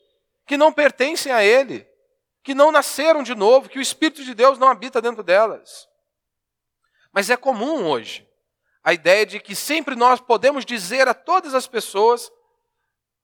[0.46, 1.88] que não pertencem a ele
[2.48, 5.86] que não nasceram de novo, que o Espírito de Deus não habita dentro delas.
[7.12, 8.26] Mas é comum hoje
[8.82, 12.32] a ideia de que sempre nós podemos dizer a todas as pessoas,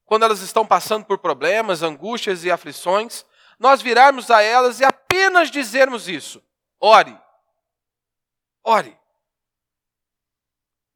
[0.05, 3.25] quando elas estão passando por problemas, angústias e aflições,
[3.59, 6.43] nós virarmos a elas e apenas dizermos isso:
[6.81, 7.19] ore,
[8.63, 8.99] ore.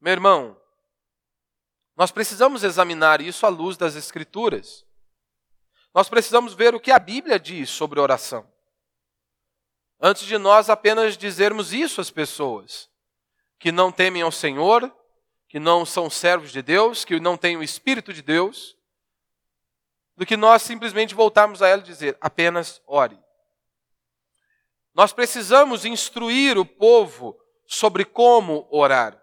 [0.01, 0.61] Meu irmão,
[1.97, 4.87] nós precisamos examinar isso à luz das Escrituras.
[5.93, 8.49] Nós precisamos ver o que a Bíblia diz sobre oração.
[10.01, 12.89] Antes de nós apenas dizermos isso às pessoas
[13.59, 14.95] que não temem ao Senhor,
[15.49, 18.78] que não são servos de Deus, que não têm o Espírito de Deus,
[20.19, 23.17] do que nós simplesmente voltarmos a ela e dizer apenas ore.
[24.93, 29.17] Nós precisamos instruir o povo sobre como orar.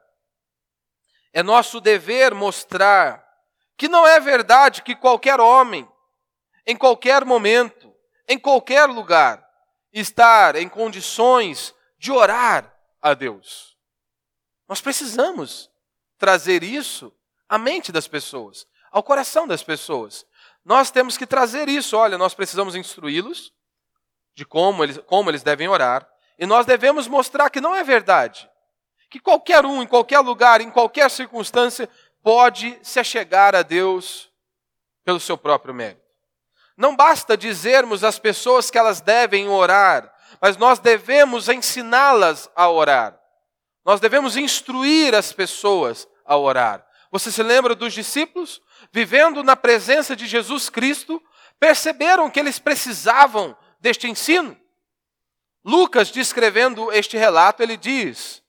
[1.33, 3.27] É nosso dever mostrar
[3.75, 5.85] que não é verdade que qualquer homem,
[6.65, 7.93] em qualquer momento,
[8.25, 9.45] em qualquer lugar,
[9.91, 13.77] estar em condições de orar a Deus.
[14.65, 15.69] Nós precisamos
[16.17, 17.13] trazer isso
[17.49, 20.25] à mente das pessoas, ao coração das pessoas.
[20.65, 21.95] Nós temos que trazer isso.
[21.95, 23.53] Olha, nós precisamos instruí-los
[24.33, 26.05] de como eles, como eles devem orar,
[26.37, 28.49] e nós devemos mostrar que não é verdade.
[29.09, 31.87] Que qualquer um, em qualquer lugar, em qualquer circunstância,
[32.21, 34.29] pode se achegar a Deus
[35.05, 36.03] pelo seu próprio mérito.
[36.75, 43.17] Não basta dizermos às pessoas que elas devem orar, mas nós devemos ensiná-las a orar.
[43.85, 46.85] Nós devemos instruir as pessoas a orar.
[47.11, 48.61] Você se lembra dos discípulos?
[48.91, 51.21] Vivendo na presença de Jesus Cristo,
[51.59, 54.57] perceberam que eles precisavam deste ensino.
[55.63, 58.43] Lucas, descrevendo este relato, ele diz: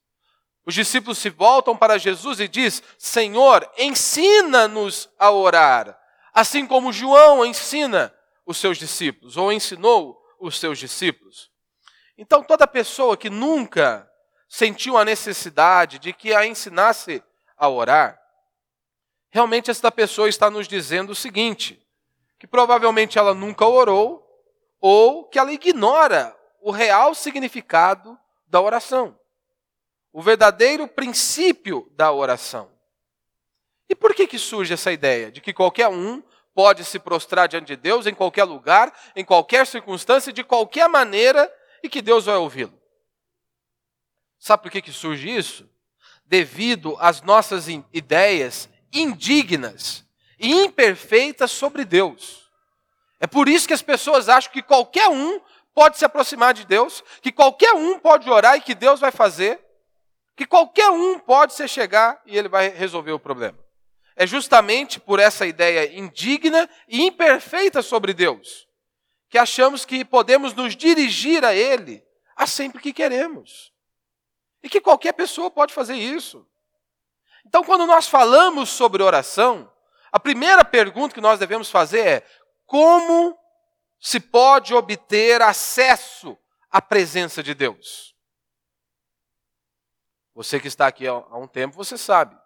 [0.67, 5.97] os discípulos se voltam para Jesus e diz: Senhor, ensina-nos a orar,
[6.35, 8.13] assim como João ensina
[8.45, 11.51] os seus discípulos, ou ensinou os seus discípulos.
[12.19, 14.11] Então, toda pessoa que nunca
[14.49, 17.23] sentiu a necessidade de que a ensinasse
[17.57, 18.19] a orar,
[19.37, 21.79] realmente esta pessoa está nos dizendo o seguinte:
[22.39, 24.27] que provavelmente ela nunca orou,
[24.81, 29.19] ou que ela ignora o real significado da oração.
[30.11, 32.71] o verdadeiro princípio da oração.
[33.87, 36.23] E por que, que surge essa ideia de que qualquer um
[36.55, 41.53] pode se prostrar diante de Deus em qualquer lugar, em qualquer circunstância, de qualquer maneira
[41.83, 42.81] e que Deus vai ouvi-lo?
[44.39, 45.69] Sabe por que, que surge isso?
[46.25, 50.05] Devido às nossas ideias indignas
[50.39, 52.51] e imperfeitas sobre Deus.
[53.19, 55.41] É por isso que as pessoas acham que qualquer um
[55.75, 59.61] pode se aproximar de Deus, que qualquer um pode orar e que Deus vai fazer,
[60.35, 63.59] que qualquer um pode se chegar e ele vai resolver o problema.
[64.15, 68.67] É justamente por essa ideia indigna e imperfeita sobre Deus
[69.29, 72.03] que achamos que podemos nos dirigir a Ele
[72.35, 73.73] a sempre que queremos.
[74.63, 76.47] E que qualquer pessoa pode fazer isso.
[77.47, 79.73] Então, quando nós falamos sobre oração,
[80.11, 82.27] a primeira pergunta que nós devemos fazer é:
[82.67, 83.39] como
[84.01, 86.37] se pode obter acesso
[86.71, 88.15] à presença de Deus?
[90.35, 92.37] Você que está aqui há um tempo, você sabe.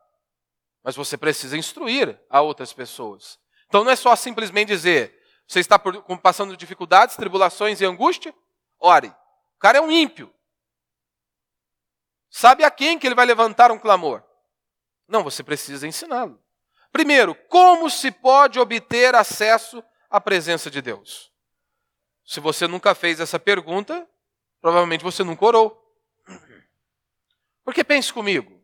[0.82, 3.38] Mas você precisa instruir a outras pessoas.
[3.66, 5.78] Então não é só simplesmente dizer, você está
[6.22, 8.34] passando dificuldades, tribulações e angústia?
[8.78, 9.08] Ore.
[9.08, 10.32] O cara é um ímpio.
[12.30, 14.22] Sabe a quem que ele vai levantar um clamor?
[15.10, 16.40] Não, você precisa ensiná-lo.
[16.92, 21.32] Primeiro, como se pode obter acesso à presença de Deus?
[22.24, 24.08] Se você nunca fez essa pergunta,
[24.60, 25.76] provavelmente você nunca orou.
[27.64, 28.62] Porque pense comigo,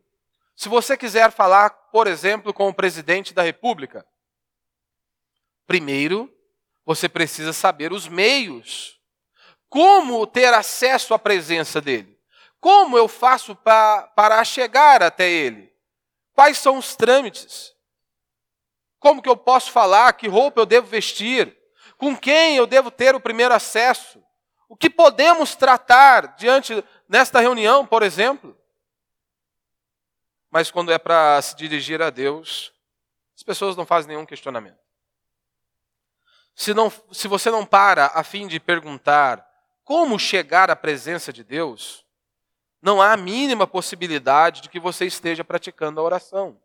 [0.54, 4.06] se você quiser falar, por exemplo, com o presidente da República,
[5.66, 6.32] primeiro
[6.84, 9.00] você precisa saber os meios.
[9.68, 12.16] Como ter acesso à presença dele?
[12.60, 15.75] Como eu faço pra, para chegar até ele?
[16.36, 17.74] Quais são os trâmites?
[19.00, 20.12] Como que eu posso falar?
[20.12, 21.58] Que roupa eu devo vestir?
[21.98, 24.22] Com quem eu devo ter o primeiro acesso?
[24.68, 28.56] O que podemos tratar diante nesta reunião, por exemplo?
[30.56, 32.72] mas quando é para se dirigir a Deus,
[33.36, 34.78] as pessoas não fazem nenhum questionamento.
[36.54, 39.46] Se, não, se você não para a fim de perguntar
[39.84, 42.05] como chegar à presença de Deus,
[42.86, 46.56] não há a mínima possibilidade de que você esteja praticando a oração.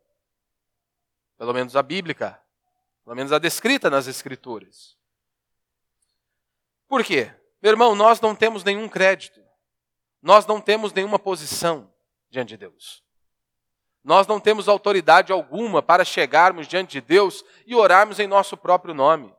[1.36, 2.40] Pelo menos a bíblica,
[3.02, 4.96] pelo menos a descrita nas Escrituras.
[6.86, 7.34] Por quê?
[7.60, 9.42] Meu irmão, nós não temos nenhum crédito,
[10.22, 11.92] nós não temos nenhuma posição
[12.30, 13.02] diante de Deus.
[14.04, 18.94] Nós não temos autoridade alguma para chegarmos diante de Deus e orarmos em nosso próprio
[18.94, 19.34] nome.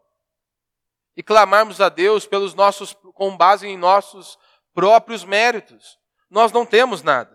[1.15, 4.37] E clamarmos a Deus pelos nossos com base em nossos
[4.73, 6.02] próprios méritos.
[6.33, 7.31] Nós não temos nada.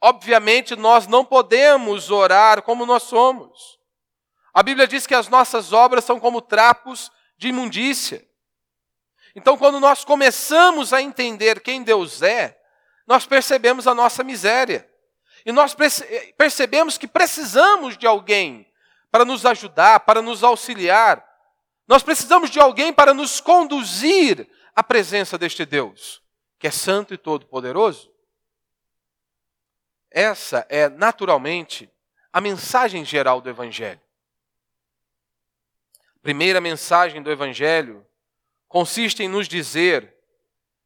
[0.00, 3.76] Obviamente, nós não podemos orar como nós somos.
[4.52, 8.24] A Bíblia diz que as nossas obras são como trapos de imundícia.
[9.34, 12.56] Então, quando nós começamos a entender quem Deus é,
[13.04, 14.88] nós percebemos a nossa miséria.
[15.44, 15.74] E nós
[16.38, 18.64] percebemos que precisamos de alguém
[19.10, 21.24] para nos ajudar, para nos auxiliar.
[21.88, 26.22] Nós precisamos de alguém para nos conduzir à presença deste Deus,
[26.58, 28.12] que é santo e todo-poderoso.
[30.10, 31.90] Essa é, naturalmente,
[32.32, 34.00] a mensagem geral do Evangelho.
[36.16, 38.06] A primeira mensagem do Evangelho
[38.68, 40.14] consiste em nos dizer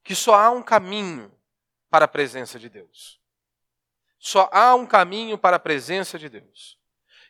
[0.03, 1.33] que só há um caminho
[1.91, 3.21] para a presença de Deus.
[4.19, 6.79] Só há um caminho para a presença de Deus.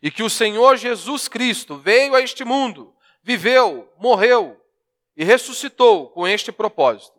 [0.01, 4.61] E que o Senhor Jesus Cristo veio a este mundo, viveu, morreu
[5.17, 7.18] e ressuscitou com este propósito.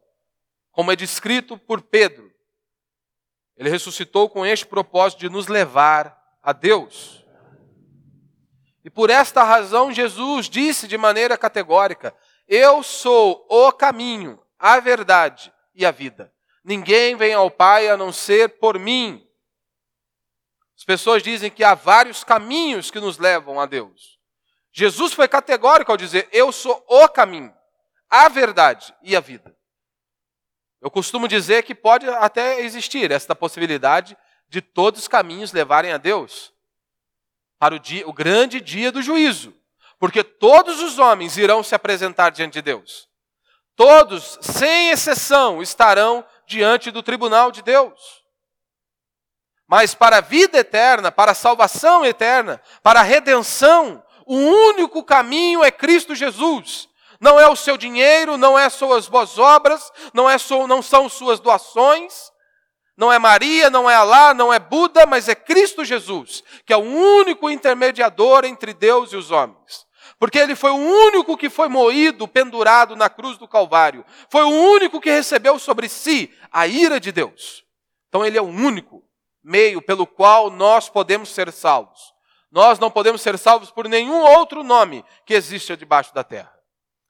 [0.72, 2.32] Como é descrito por Pedro,
[3.60, 7.26] ele ressuscitou com este propósito de nos levar a Deus.
[8.86, 12.16] E por esta razão, Jesus disse de maneira categórica:
[12.48, 16.34] Eu sou o caminho, a verdade e a vida.
[16.64, 19.28] Ninguém vem ao Pai a não ser por mim.
[20.78, 24.18] As pessoas dizem que há vários caminhos que nos levam a Deus.
[24.72, 27.54] Jesus foi categórico ao dizer: Eu sou o caminho,
[28.10, 29.54] a verdade e a vida.
[30.82, 35.98] Eu costumo dizer que pode até existir esta possibilidade de todos os caminhos levarem a
[35.98, 36.54] Deus
[37.60, 39.54] para o, dia, o grande dia do juízo,
[40.00, 43.10] porque todos os homens irão se apresentar diante de Deus.
[43.76, 48.20] Todos, sem exceção, estarão diante do tribunal de Deus.
[49.68, 55.64] Mas para a vida eterna, para a salvação eterna, para a redenção, o único caminho
[55.64, 56.89] é Cristo Jesus.
[57.20, 61.10] Não é o seu dinheiro, não é suas boas obras, não, é so, não são
[61.10, 62.32] suas doações,
[62.96, 66.78] não é Maria, não é Alá, não é Buda, mas é Cristo Jesus, que é
[66.78, 69.88] o único intermediador entre Deus e os homens.
[70.18, 74.06] Porque ele foi o único que foi moído, pendurado na cruz do Calvário.
[74.30, 77.64] Foi o único que recebeu sobre si a ira de Deus.
[78.10, 79.02] Então ele é o único
[79.42, 82.14] meio pelo qual nós podemos ser salvos.
[82.52, 86.59] Nós não podemos ser salvos por nenhum outro nome que exista debaixo da terra.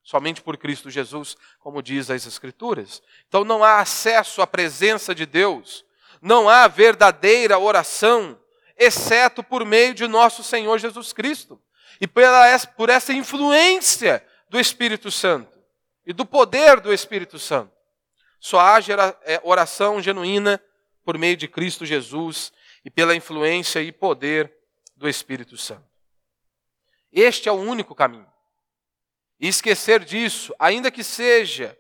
[0.10, 3.00] Somente por Cristo Jesus, como diz as Escrituras.
[3.28, 5.86] Então não há acesso à presença de Deus,
[6.20, 8.36] não há verdadeira oração,
[8.76, 11.62] exceto por meio de nosso Senhor Jesus Cristo.
[12.02, 15.60] E pela, por essa influência do Espírito Santo
[16.04, 17.72] e do poder do Espírito Santo.
[18.40, 18.80] Só há
[19.26, 20.60] é, oração genuína
[21.06, 22.52] por meio de Cristo Jesus
[22.84, 24.52] e pela influência e poder
[24.98, 25.86] do Espírito Santo.
[27.14, 28.26] Este é o único caminho.
[29.40, 31.78] E esquecer disso, ainda que seja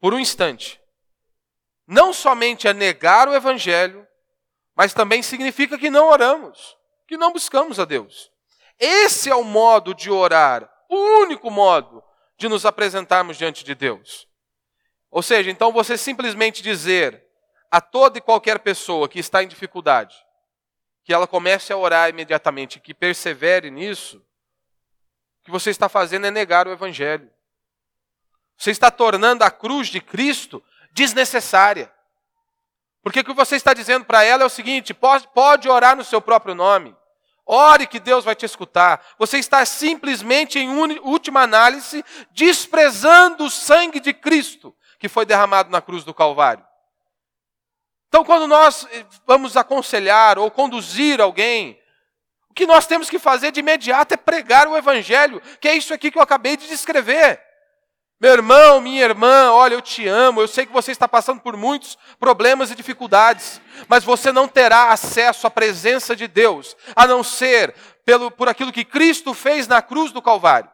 [0.00, 0.80] por um instante,
[1.86, 4.06] não somente é negar o Evangelho,
[4.76, 8.30] mas também significa que não oramos, que não buscamos a Deus.
[8.78, 12.02] Esse é o modo de orar, o único modo
[12.36, 14.28] de nos apresentarmos diante de Deus.
[15.10, 17.24] Ou seja, então você simplesmente dizer
[17.70, 20.14] a toda e qualquer pessoa que está em dificuldade,
[21.02, 24.22] que ela comece a orar imediatamente, que persevere nisso,
[25.48, 27.30] que você está fazendo é negar o Evangelho.
[28.54, 31.90] Você está tornando a cruz de Cristo desnecessária.
[33.02, 36.04] Porque o que você está dizendo para ela é o seguinte: pode, pode orar no
[36.04, 36.94] seu próprio nome.
[37.46, 39.02] Ore que Deus vai te escutar.
[39.18, 40.68] Você está simplesmente, em
[40.98, 46.62] última análise, desprezando o sangue de Cristo que foi derramado na cruz do Calvário.
[48.08, 51.77] Então, quando nós eh, vamos aconselhar ou conduzir alguém,
[52.50, 55.94] o que nós temos que fazer de imediato é pregar o Evangelho, que é isso
[55.94, 57.40] aqui que eu acabei de descrever.
[58.20, 61.56] Meu irmão, minha irmã, olha, eu te amo, eu sei que você está passando por
[61.56, 67.22] muitos problemas e dificuldades, mas você não terá acesso à presença de Deus, a não
[67.22, 67.72] ser
[68.04, 70.68] pelo, por aquilo que Cristo fez na cruz do Calvário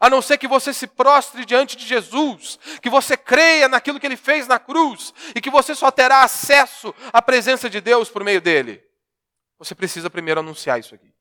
[0.00, 4.06] a não ser que você se prostre diante de Jesus, que você creia naquilo que
[4.06, 8.22] ele fez na cruz e que você só terá acesso à presença de Deus por
[8.22, 8.82] meio dele.
[9.58, 11.12] Você precisa primeiro anunciar isso aqui.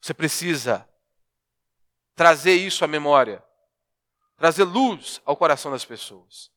[0.00, 0.88] Você precisa
[2.14, 3.42] trazer isso à memória,
[4.36, 6.50] trazer luz ao coração das pessoas.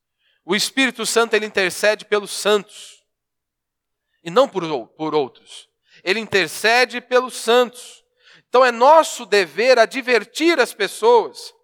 [0.44, 3.04] O Espírito Santo ele intercede pelos santos
[4.24, 5.68] e não por, por outros.
[6.02, 8.04] Ele intercede pelos santos.
[8.48, 11.54] Então é nosso dever advertir as pessoas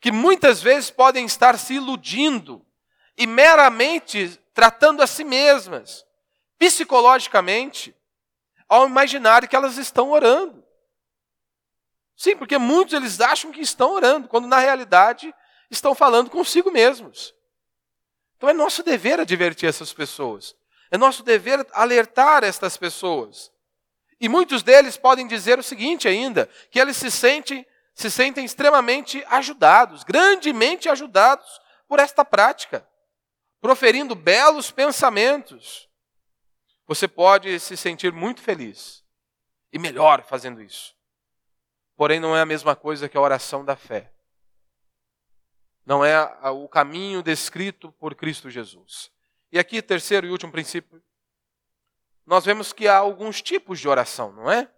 [0.00, 2.66] que muitas vezes podem estar se iludindo
[3.16, 6.04] e meramente tratando a si mesmas,
[6.58, 7.94] psicologicamente,
[8.68, 10.61] ao imaginar que elas estão orando.
[12.16, 15.34] Sim, porque muitos eles acham que estão orando, quando na realidade
[15.70, 17.34] estão falando consigo mesmos.
[18.36, 20.54] Então é nosso dever advertir essas pessoas.
[20.90, 23.50] É nosso dever alertar estas pessoas.
[24.20, 29.24] E muitos deles podem dizer o seguinte ainda, que eles se sentem, se sentem extremamente
[29.28, 32.86] ajudados, grandemente ajudados por esta prática,
[33.60, 35.88] proferindo belos pensamentos.
[36.86, 39.02] Você pode se sentir muito feliz
[39.72, 40.94] e melhor fazendo isso.
[42.02, 44.12] Porém, não é a mesma coisa que a oração da fé.
[45.86, 49.08] Não é o caminho descrito por Cristo Jesus.
[49.52, 51.00] E aqui, terceiro e último princípio
[52.26, 54.68] nós vemos que há alguns tipos de oração, não é?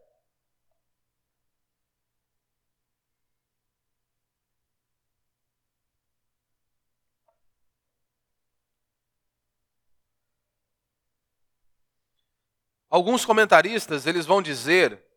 [12.90, 15.13] Alguns comentaristas eles vão dizer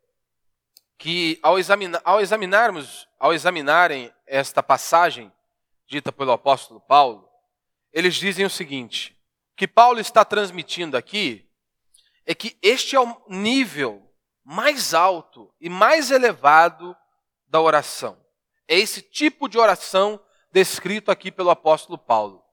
[0.97, 5.31] que ao, examinar, ao examinarmos, ao examinarem esta passagem
[5.85, 7.29] dita pelo apóstolo Paulo,
[7.93, 9.15] eles dizem o seguinte:
[9.55, 11.47] que Paulo está transmitindo aqui
[12.25, 14.03] é que este é o nível
[14.43, 16.95] mais alto e mais elevado
[17.47, 18.17] da oração.
[18.67, 20.19] É esse tipo de oração
[20.51, 22.43] descrito aqui pelo apóstolo Paulo,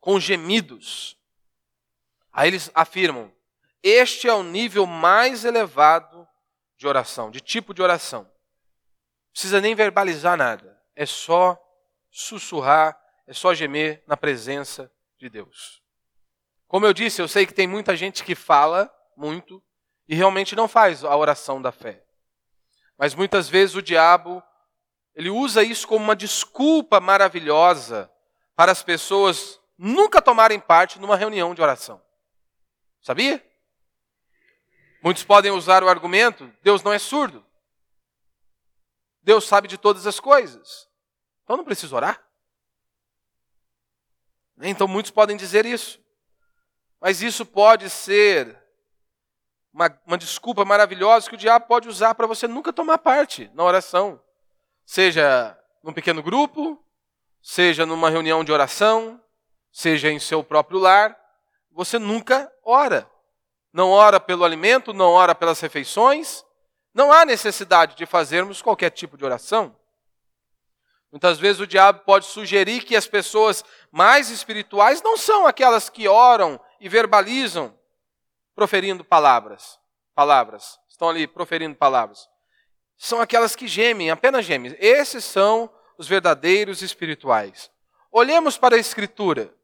[0.00, 1.16] com gemidos.
[2.32, 3.32] Aí eles afirmam:
[3.82, 6.26] este é o nível mais elevado
[6.82, 8.28] de oração, de tipo de oração.
[9.30, 11.56] Precisa nem verbalizar nada, é só
[12.10, 15.80] sussurrar, é só gemer na presença de Deus.
[16.66, 19.62] Como eu disse, eu sei que tem muita gente que fala muito
[20.08, 22.02] e realmente não faz a oração da fé.
[22.98, 24.42] Mas muitas vezes o diabo
[25.14, 28.10] ele usa isso como uma desculpa maravilhosa
[28.56, 32.02] para as pessoas nunca tomarem parte numa reunião de oração.
[33.00, 33.40] Sabia?
[35.02, 37.44] Muitos podem usar o argumento: Deus não é surdo.
[39.22, 40.88] Deus sabe de todas as coisas.
[41.44, 42.24] Então não preciso orar.
[44.60, 46.00] Então muitos podem dizer isso.
[47.00, 48.56] Mas isso pode ser
[49.72, 53.64] uma, uma desculpa maravilhosa que o diabo pode usar para você nunca tomar parte na
[53.64, 54.22] oração.
[54.84, 56.80] Seja num pequeno grupo,
[57.40, 59.20] seja numa reunião de oração,
[59.72, 61.18] seja em seu próprio lar,
[61.72, 63.10] você nunca ora.
[63.72, 66.44] Não ora pelo alimento, não ora pelas refeições,
[66.94, 69.74] não há necessidade de fazermos qualquer tipo de oração.
[71.10, 76.08] Muitas vezes o diabo pode sugerir que as pessoas mais espirituais não são aquelas que
[76.08, 77.74] oram e verbalizam,
[78.54, 79.78] proferindo palavras.
[80.14, 80.78] Palavras.
[80.88, 82.28] Estão ali proferindo palavras.
[82.96, 84.76] São aquelas que gemem, apenas gemem.
[84.78, 87.70] Esses são os verdadeiros espirituais.
[88.10, 89.54] Olhemos para a Escritura.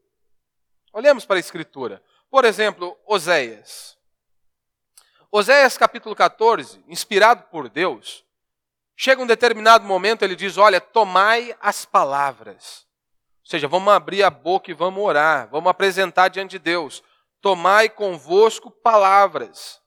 [0.93, 2.03] Olhemos para a Escritura.
[2.31, 3.98] Por exemplo, Oséias.
[5.31, 8.25] Oséias capítulo 14, inspirado por Deus,
[9.01, 12.85] Chega um determinado momento, ele diz: Olha, tomai as palavras.
[13.45, 17.01] Ou seja, vamos abrir a boca e vamos orar, vamos apresentar diante de Deus.
[17.41, 19.81] Tomai convosco palavras.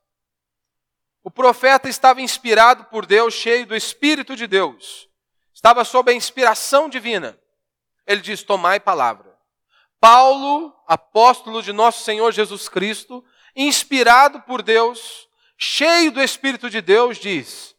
[1.21, 5.09] O profeta estava inspirado por Deus, cheio do Espírito de Deus.
[5.53, 7.37] Estava sob a inspiração divina.
[8.07, 9.37] Ele diz: Tomai palavra.
[9.99, 13.21] Paulo, apóstolo de nosso Senhor Jesus Cristo,
[13.53, 15.27] inspirado por Deus,
[15.61, 17.75] cheio do Espírito de Deus, diz: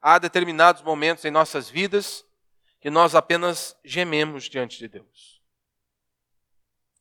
[0.00, 2.24] há determinados momentos em nossas vidas
[2.78, 5.42] que nós apenas gememos diante de Deus.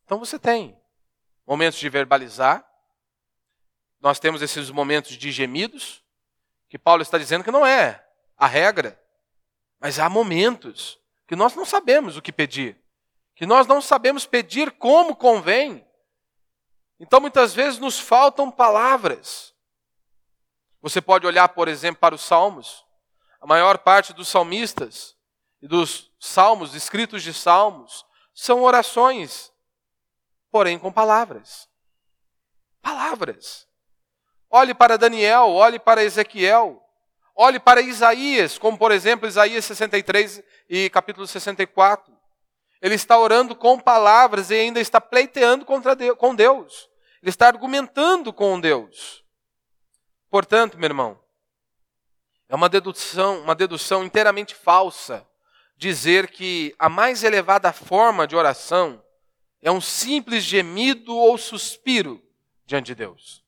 [0.05, 0.79] Então você tem
[1.45, 2.65] momentos de verbalizar,
[3.99, 6.01] nós temos esses momentos de gemidos,
[6.69, 8.07] que Paulo está dizendo que não é
[8.37, 8.99] a regra,
[9.77, 10.97] mas há momentos
[11.27, 12.81] que nós não sabemos o que pedir,
[13.35, 15.85] que nós não sabemos pedir como convém.
[16.97, 19.52] Então muitas vezes nos faltam palavras.
[20.83, 22.85] Você pode olhar, por exemplo, para os Salmos.
[23.39, 25.15] A maior parte dos salmistas
[25.61, 29.49] e dos salmos, escritos de salmos, são orações,
[30.51, 31.69] porém com palavras.
[32.81, 33.65] Palavras.
[34.49, 36.81] Olhe para Daniel, olhe para Ezequiel,
[37.33, 42.13] olhe para Isaías, como por exemplo Isaías 63 e capítulo 64.
[42.81, 46.89] Ele está orando com palavras e ainda está pleiteando contra Deus, com Deus.
[47.21, 49.22] Ele está argumentando com Deus.
[50.33, 51.19] Portanto, meu irmão,
[52.49, 55.23] é uma dedução, uma dedução inteiramente falsa
[55.77, 58.99] dizer que a mais elevada forma de oração
[59.61, 62.19] é um simples gemido ou suspiro
[62.65, 63.45] diante de Deus.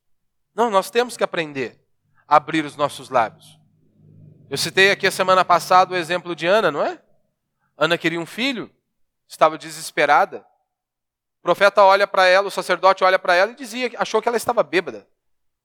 [0.54, 1.84] Não, nós temos que aprender
[2.28, 3.60] a abrir os nossos lábios.
[4.48, 7.02] Eu citei aqui a semana passada o exemplo de Ana, não é?
[7.76, 8.70] Ana queria um filho,
[9.28, 10.46] estava desesperada.
[11.40, 14.38] O profeta olha para ela, o sacerdote olha para ela e dizia, achou que ela
[14.38, 15.08] estava bêbada,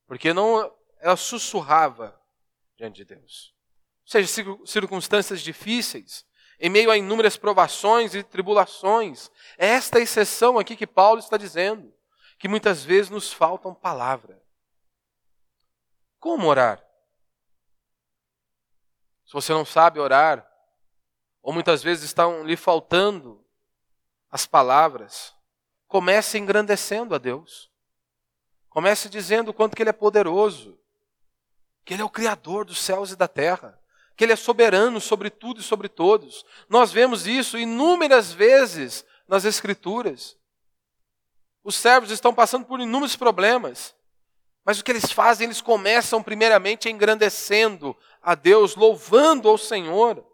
[0.06, 2.20] porque não, ela sussurrava
[2.76, 3.54] diante de Deus.
[4.04, 4.28] Ou seja,
[4.66, 6.26] circunstâncias difíceis,
[6.58, 9.30] em meio a inúmeras provações e tribulações.
[9.56, 11.92] É esta exceção aqui que Paulo está dizendo,
[12.38, 14.38] que muitas vezes nos faltam palavras.
[16.18, 16.84] Como orar?
[19.26, 20.46] Se você não sabe orar,
[21.40, 23.46] ou muitas vezes estão lhe faltando
[24.30, 25.34] as palavras,
[25.86, 27.70] comece engrandecendo a Deus.
[28.68, 30.79] Comece dizendo o quanto que Ele é poderoso,
[31.84, 33.78] que Ele é o Criador dos céus e da terra,
[34.16, 36.44] que Ele é soberano sobre tudo e sobre todos.
[36.68, 40.36] Nós vemos isso inúmeras vezes nas Escrituras.
[41.62, 43.94] Os servos estão passando por inúmeros problemas,
[44.64, 45.46] mas o que eles fazem?
[45.46, 50.24] Eles começam primeiramente engrandecendo a Deus, louvando ao Senhor.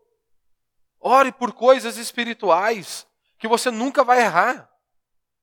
[1.01, 3.07] Ore por coisas espirituais
[3.39, 4.69] que você nunca vai errar,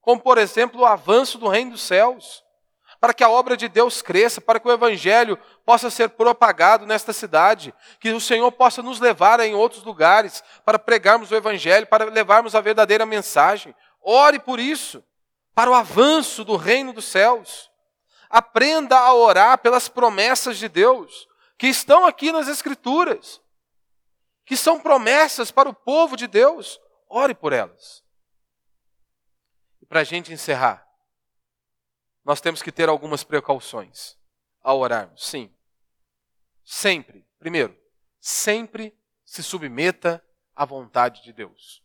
[0.02, 2.44] como por exemplo o avanço do reino dos céus
[3.04, 7.12] para que a obra de Deus cresça, para que o Evangelho possa ser propagado nesta
[7.12, 12.06] cidade, que o Senhor possa nos levar em outros lugares para pregarmos o Evangelho, para
[12.06, 13.76] levarmos a verdadeira mensagem.
[14.02, 15.04] Ore por isso,
[15.54, 17.70] para o avanço do reino dos céus.
[18.30, 21.28] Aprenda a orar pelas promessas de Deus,
[21.58, 23.42] que estão aqui nas Escrituras,
[24.46, 26.80] que são promessas para o povo de Deus.
[27.10, 28.02] Ore por elas.
[29.82, 30.83] E para a gente encerrar,
[32.24, 34.18] nós temos que ter algumas precauções
[34.62, 35.28] ao orarmos.
[35.28, 35.54] Sim.
[36.64, 37.26] Sempre.
[37.38, 37.78] Primeiro,
[38.20, 40.24] sempre se submeta
[40.56, 41.84] à vontade de Deus.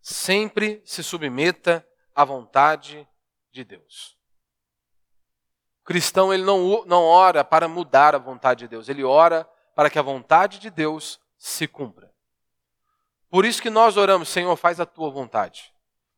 [0.00, 3.08] Sempre se submeta à vontade
[3.52, 4.16] de Deus.
[5.82, 9.88] O cristão ele não, não ora para mudar a vontade de Deus, ele ora para
[9.88, 12.12] que a vontade de Deus se cumpra.
[13.28, 15.72] Por isso que nós oramos, Senhor, faz a tua vontade.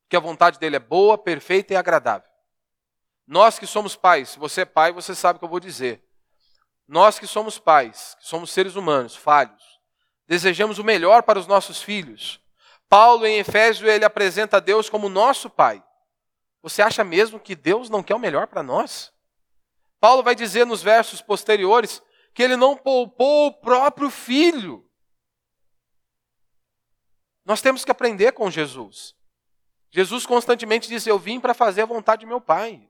[0.09, 2.31] Que a vontade dele é boa, perfeita e agradável.
[3.29, 6.03] Nós que somos pais, se você é pai, você sabe o que eu vou dizer.
[6.89, 9.63] Nós que somos pais, que somos seres humanos, falhos,
[10.27, 12.41] desejamos o melhor para os nossos filhos.
[12.89, 15.85] Paulo, em Efésio, ele apresenta Deus como nosso pai.
[16.63, 19.13] Você acha mesmo que Deus não quer o melhor para nós?
[20.01, 22.03] Paulo vai dizer nos versos posteriores
[22.33, 24.89] que ele não poupou o próprio filho.
[27.45, 29.15] Nós temos que aprender com Jesus.
[29.91, 32.89] Jesus constantemente diz: Eu vim para fazer a vontade de meu Pai.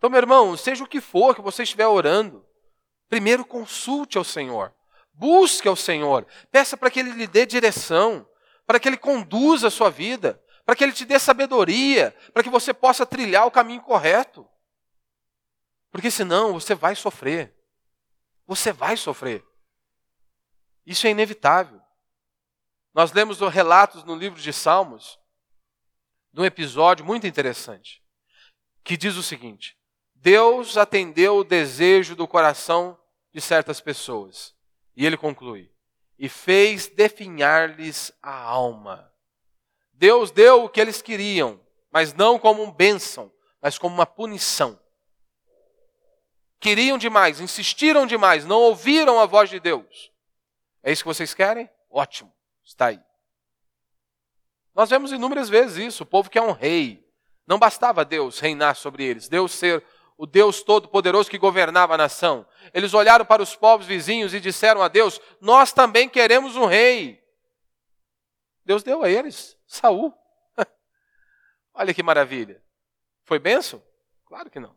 [0.00, 2.42] Então, meu irmão, seja o que for que você estiver orando,
[3.06, 4.74] primeiro consulte ao Senhor.
[5.12, 6.26] Busque ao Senhor.
[6.50, 8.26] Peça para que Ele lhe dê direção,
[8.66, 12.48] para que Ele conduza a sua vida, para que Ele te dê sabedoria, para que
[12.48, 14.48] você possa trilhar o caminho correto.
[15.90, 17.54] Porque senão você vai sofrer.
[18.46, 19.44] Você vai sofrer.
[20.86, 21.78] Isso é inevitável.
[22.94, 25.18] Nós lemos relatos no livro de Salmos
[26.32, 28.02] de um episódio muito interessante,
[28.82, 29.78] que diz o seguinte:
[30.20, 32.98] Deus atendeu o desejo do coração
[33.32, 34.54] de certas pessoas.
[34.94, 35.70] E ele conclui:
[36.18, 39.10] e fez definhar-lhes a alma.
[39.94, 41.58] Deus deu o que eles queriam,
[41.90, 44.78] mas não como um bênção, mas como uma punição.
[46.58, 50.12] Queriam demais, insistiram demais, não ouviram a voz de Deus.
[50.82, 51.70] É isso que vocês querem?
[51.90, 52.30] Ótimo,
[52.62, 53.00] está aí.
[54.74, 56.02] Nós vemos inúmeras vezes isso.
[56.02, 57.06] O povo quer um rei.
[57.46, 59.84] Não bastava Deus reinar sobre eles, Deus ser
[60.20, 62.46] o Deus Todo-Poderoso que governava a nação.
[62.74, 67.24] Eles olharam para os povos vizinhos e disseram a Deus: Nós também queremos um rei.
[68.62, 70.12] Deus deu a eles Saul.
[71.72, 72.62] Olha que maravilha.
[73.24, 73.82] Foi benção?
[74.26, 74.76] Claro que não.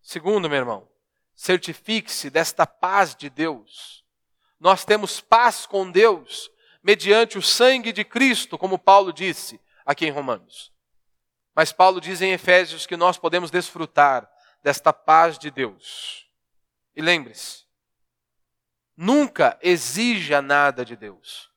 [0.00, 0.88] Segundo, meu irmão,
[1.34, 4.02] certifique-se desta paz de Deus.
[4.58, 6.50] Nós temos paz com Deus
[6.82, 10.72] mediante o sangue de Cristo, como Paulo disse aqui em Romanos.
[11.56, 14.30] Mas Paulo diz em Efésios que nós podemos desfrutar
[14.62, 16.26] desta paz de Deus.
[16.94, 17.64] E lembre-se,
[18.94, 21.50] nunca exija nada de Deus.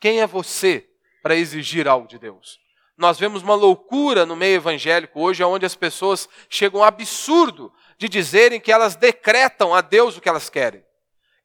[0.00, 0.90] Quem é você
[1.22, 2.58] para exigir algo de Deus?
[2.96, 8.08] Nós vemos uma loucura no meio evangélico hoje, onde as pessoas chegam ao absurdo de
[8.08, 10.84] dizerem que elas decretam a Deus o que elas querem.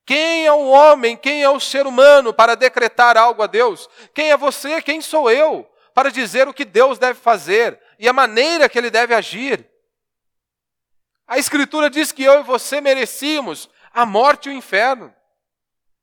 [0.03, 3.87] Quem é o homem, quem é o ser humano para decretar algo a Deus?
[4.15, 7.79] Quem é você, quem sou eu para dizer o que Deus deve fazer?
[7.99, 9.69] E a maneira que ele deve agir.
[11.27, 15.13] A Escritura diz que eu e você merecíamos a morte e o inferno.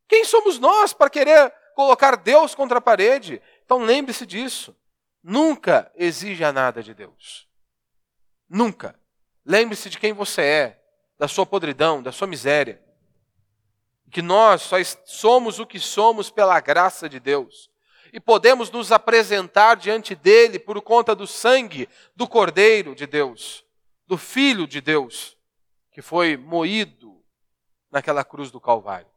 [0.07, 3.43] Quem somos nós para querer colocar Deus contra a parede?
[3.65, 4.77] Então lembre-se disso.
[5.23, 7.49] Nunca exija nada de Deus.
[8.49, 8.95] Nunca.
[9.45, 10.83] Lembre-se de quem você é,
[11.19, 12.81] da sua podridão, da sua miséria.
[14.11, 17.71] Que nós só somos o que somos pela graça de Deus
[18.17, 23.63] e podemos nos apresentar diante dele por conta do sangue do Cordeiro de Deus,
[24.07, 25.37] do Filho de Deus,
[25.93, 27.23] que foi moído
[27.91, 29.11] naquela cruz do Calvário.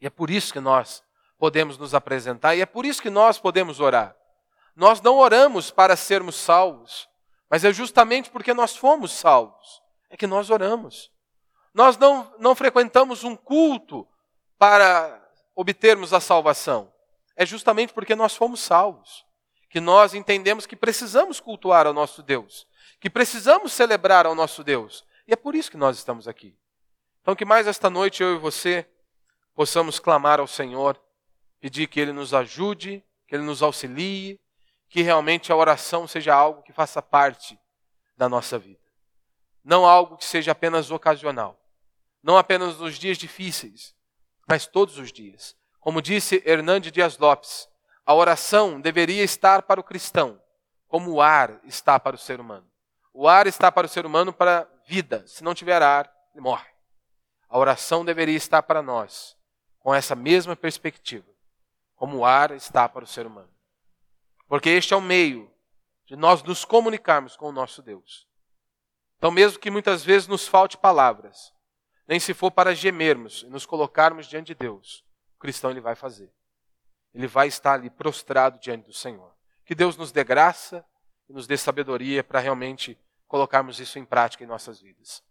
[0.00, 1.04] E é por isso que nós
[1.36, 4.16] podemos nos apresentar e é por isso que nós podemos orar.
[4.74, 7.06] Nós não oramos para sermos salvos,
[7.50, 11.12] mas é justamente porque nós fomos salvos é que nós oramos.
[11.74, 14.08] Nós não, não frequentamos um culto
[14.56, 15.22] para
[15.54, 16.90] obtermos a salvação
[17.36, 19.24] é justamente porque nós fomos salvos,
[19.70, 22.66] que nós entendemos que precisamos cultuar ao nosso Deus,
[23.00, 25.04] que precisamos celebrar ao nosso Deus.
[25.26, 26.56] E é por isso que nós estamos aqui.
[27.20, 28.86] Então, que mais esta noite eu e você
[29.54, 31.00] possamos clamar ao Senhor,
[31.60, 34.40] pedir que Ele nos ajude, que Ele nos auxilie,
[34.88, 37.58] que realmente a oração seja algo que faça parte
[38.16, 38.80] da nossa vida.
[39.64, 41.58] Não algo que seja apenas ocasional.
[42.22, 43.94] Não apenas nos dias difíceis,
[44.46, 45.56] mas todos os dias.
[45.82, 47.68] Como disse Hernande Dias Lopes,
[48.06, 50.40] a oração deveria estar para o cristão,
[50.86, 52.70] como o ar está para o ser humano.
[53.12, 55.26] O ar está para o ser humano para vida.
[55.26, 56.70] Se não tiver ar, ele morre.
[57.48, 59.36] A oração deveria estar para nós,
[59.80, 61.28] com essa mesma perspectiva,
[61.96, 63.50] como o ar está para o ser humano.
[64.46, 65.52] Porque este é o meio
[66.06, 68.28] de nós nos comunicarmos com o nosso Deus.
[69.18, 71.52] Então, mesmo que muitas vezes nos falte palavras,
[72.06, 75.04] nem se for para gemermos e nos colocarmos diante de Deus,
[75.42, 76.32] cristão ele vai fazer.
[77.12, 79.34] Ele vai estar ali prostrado diante do Senhor.
[79.66, 80.84] Que Deus nos dê graça
[81.28, 85.22] e nos dê sabedoria para realmente colocarmos isso em prática em nossas vidas.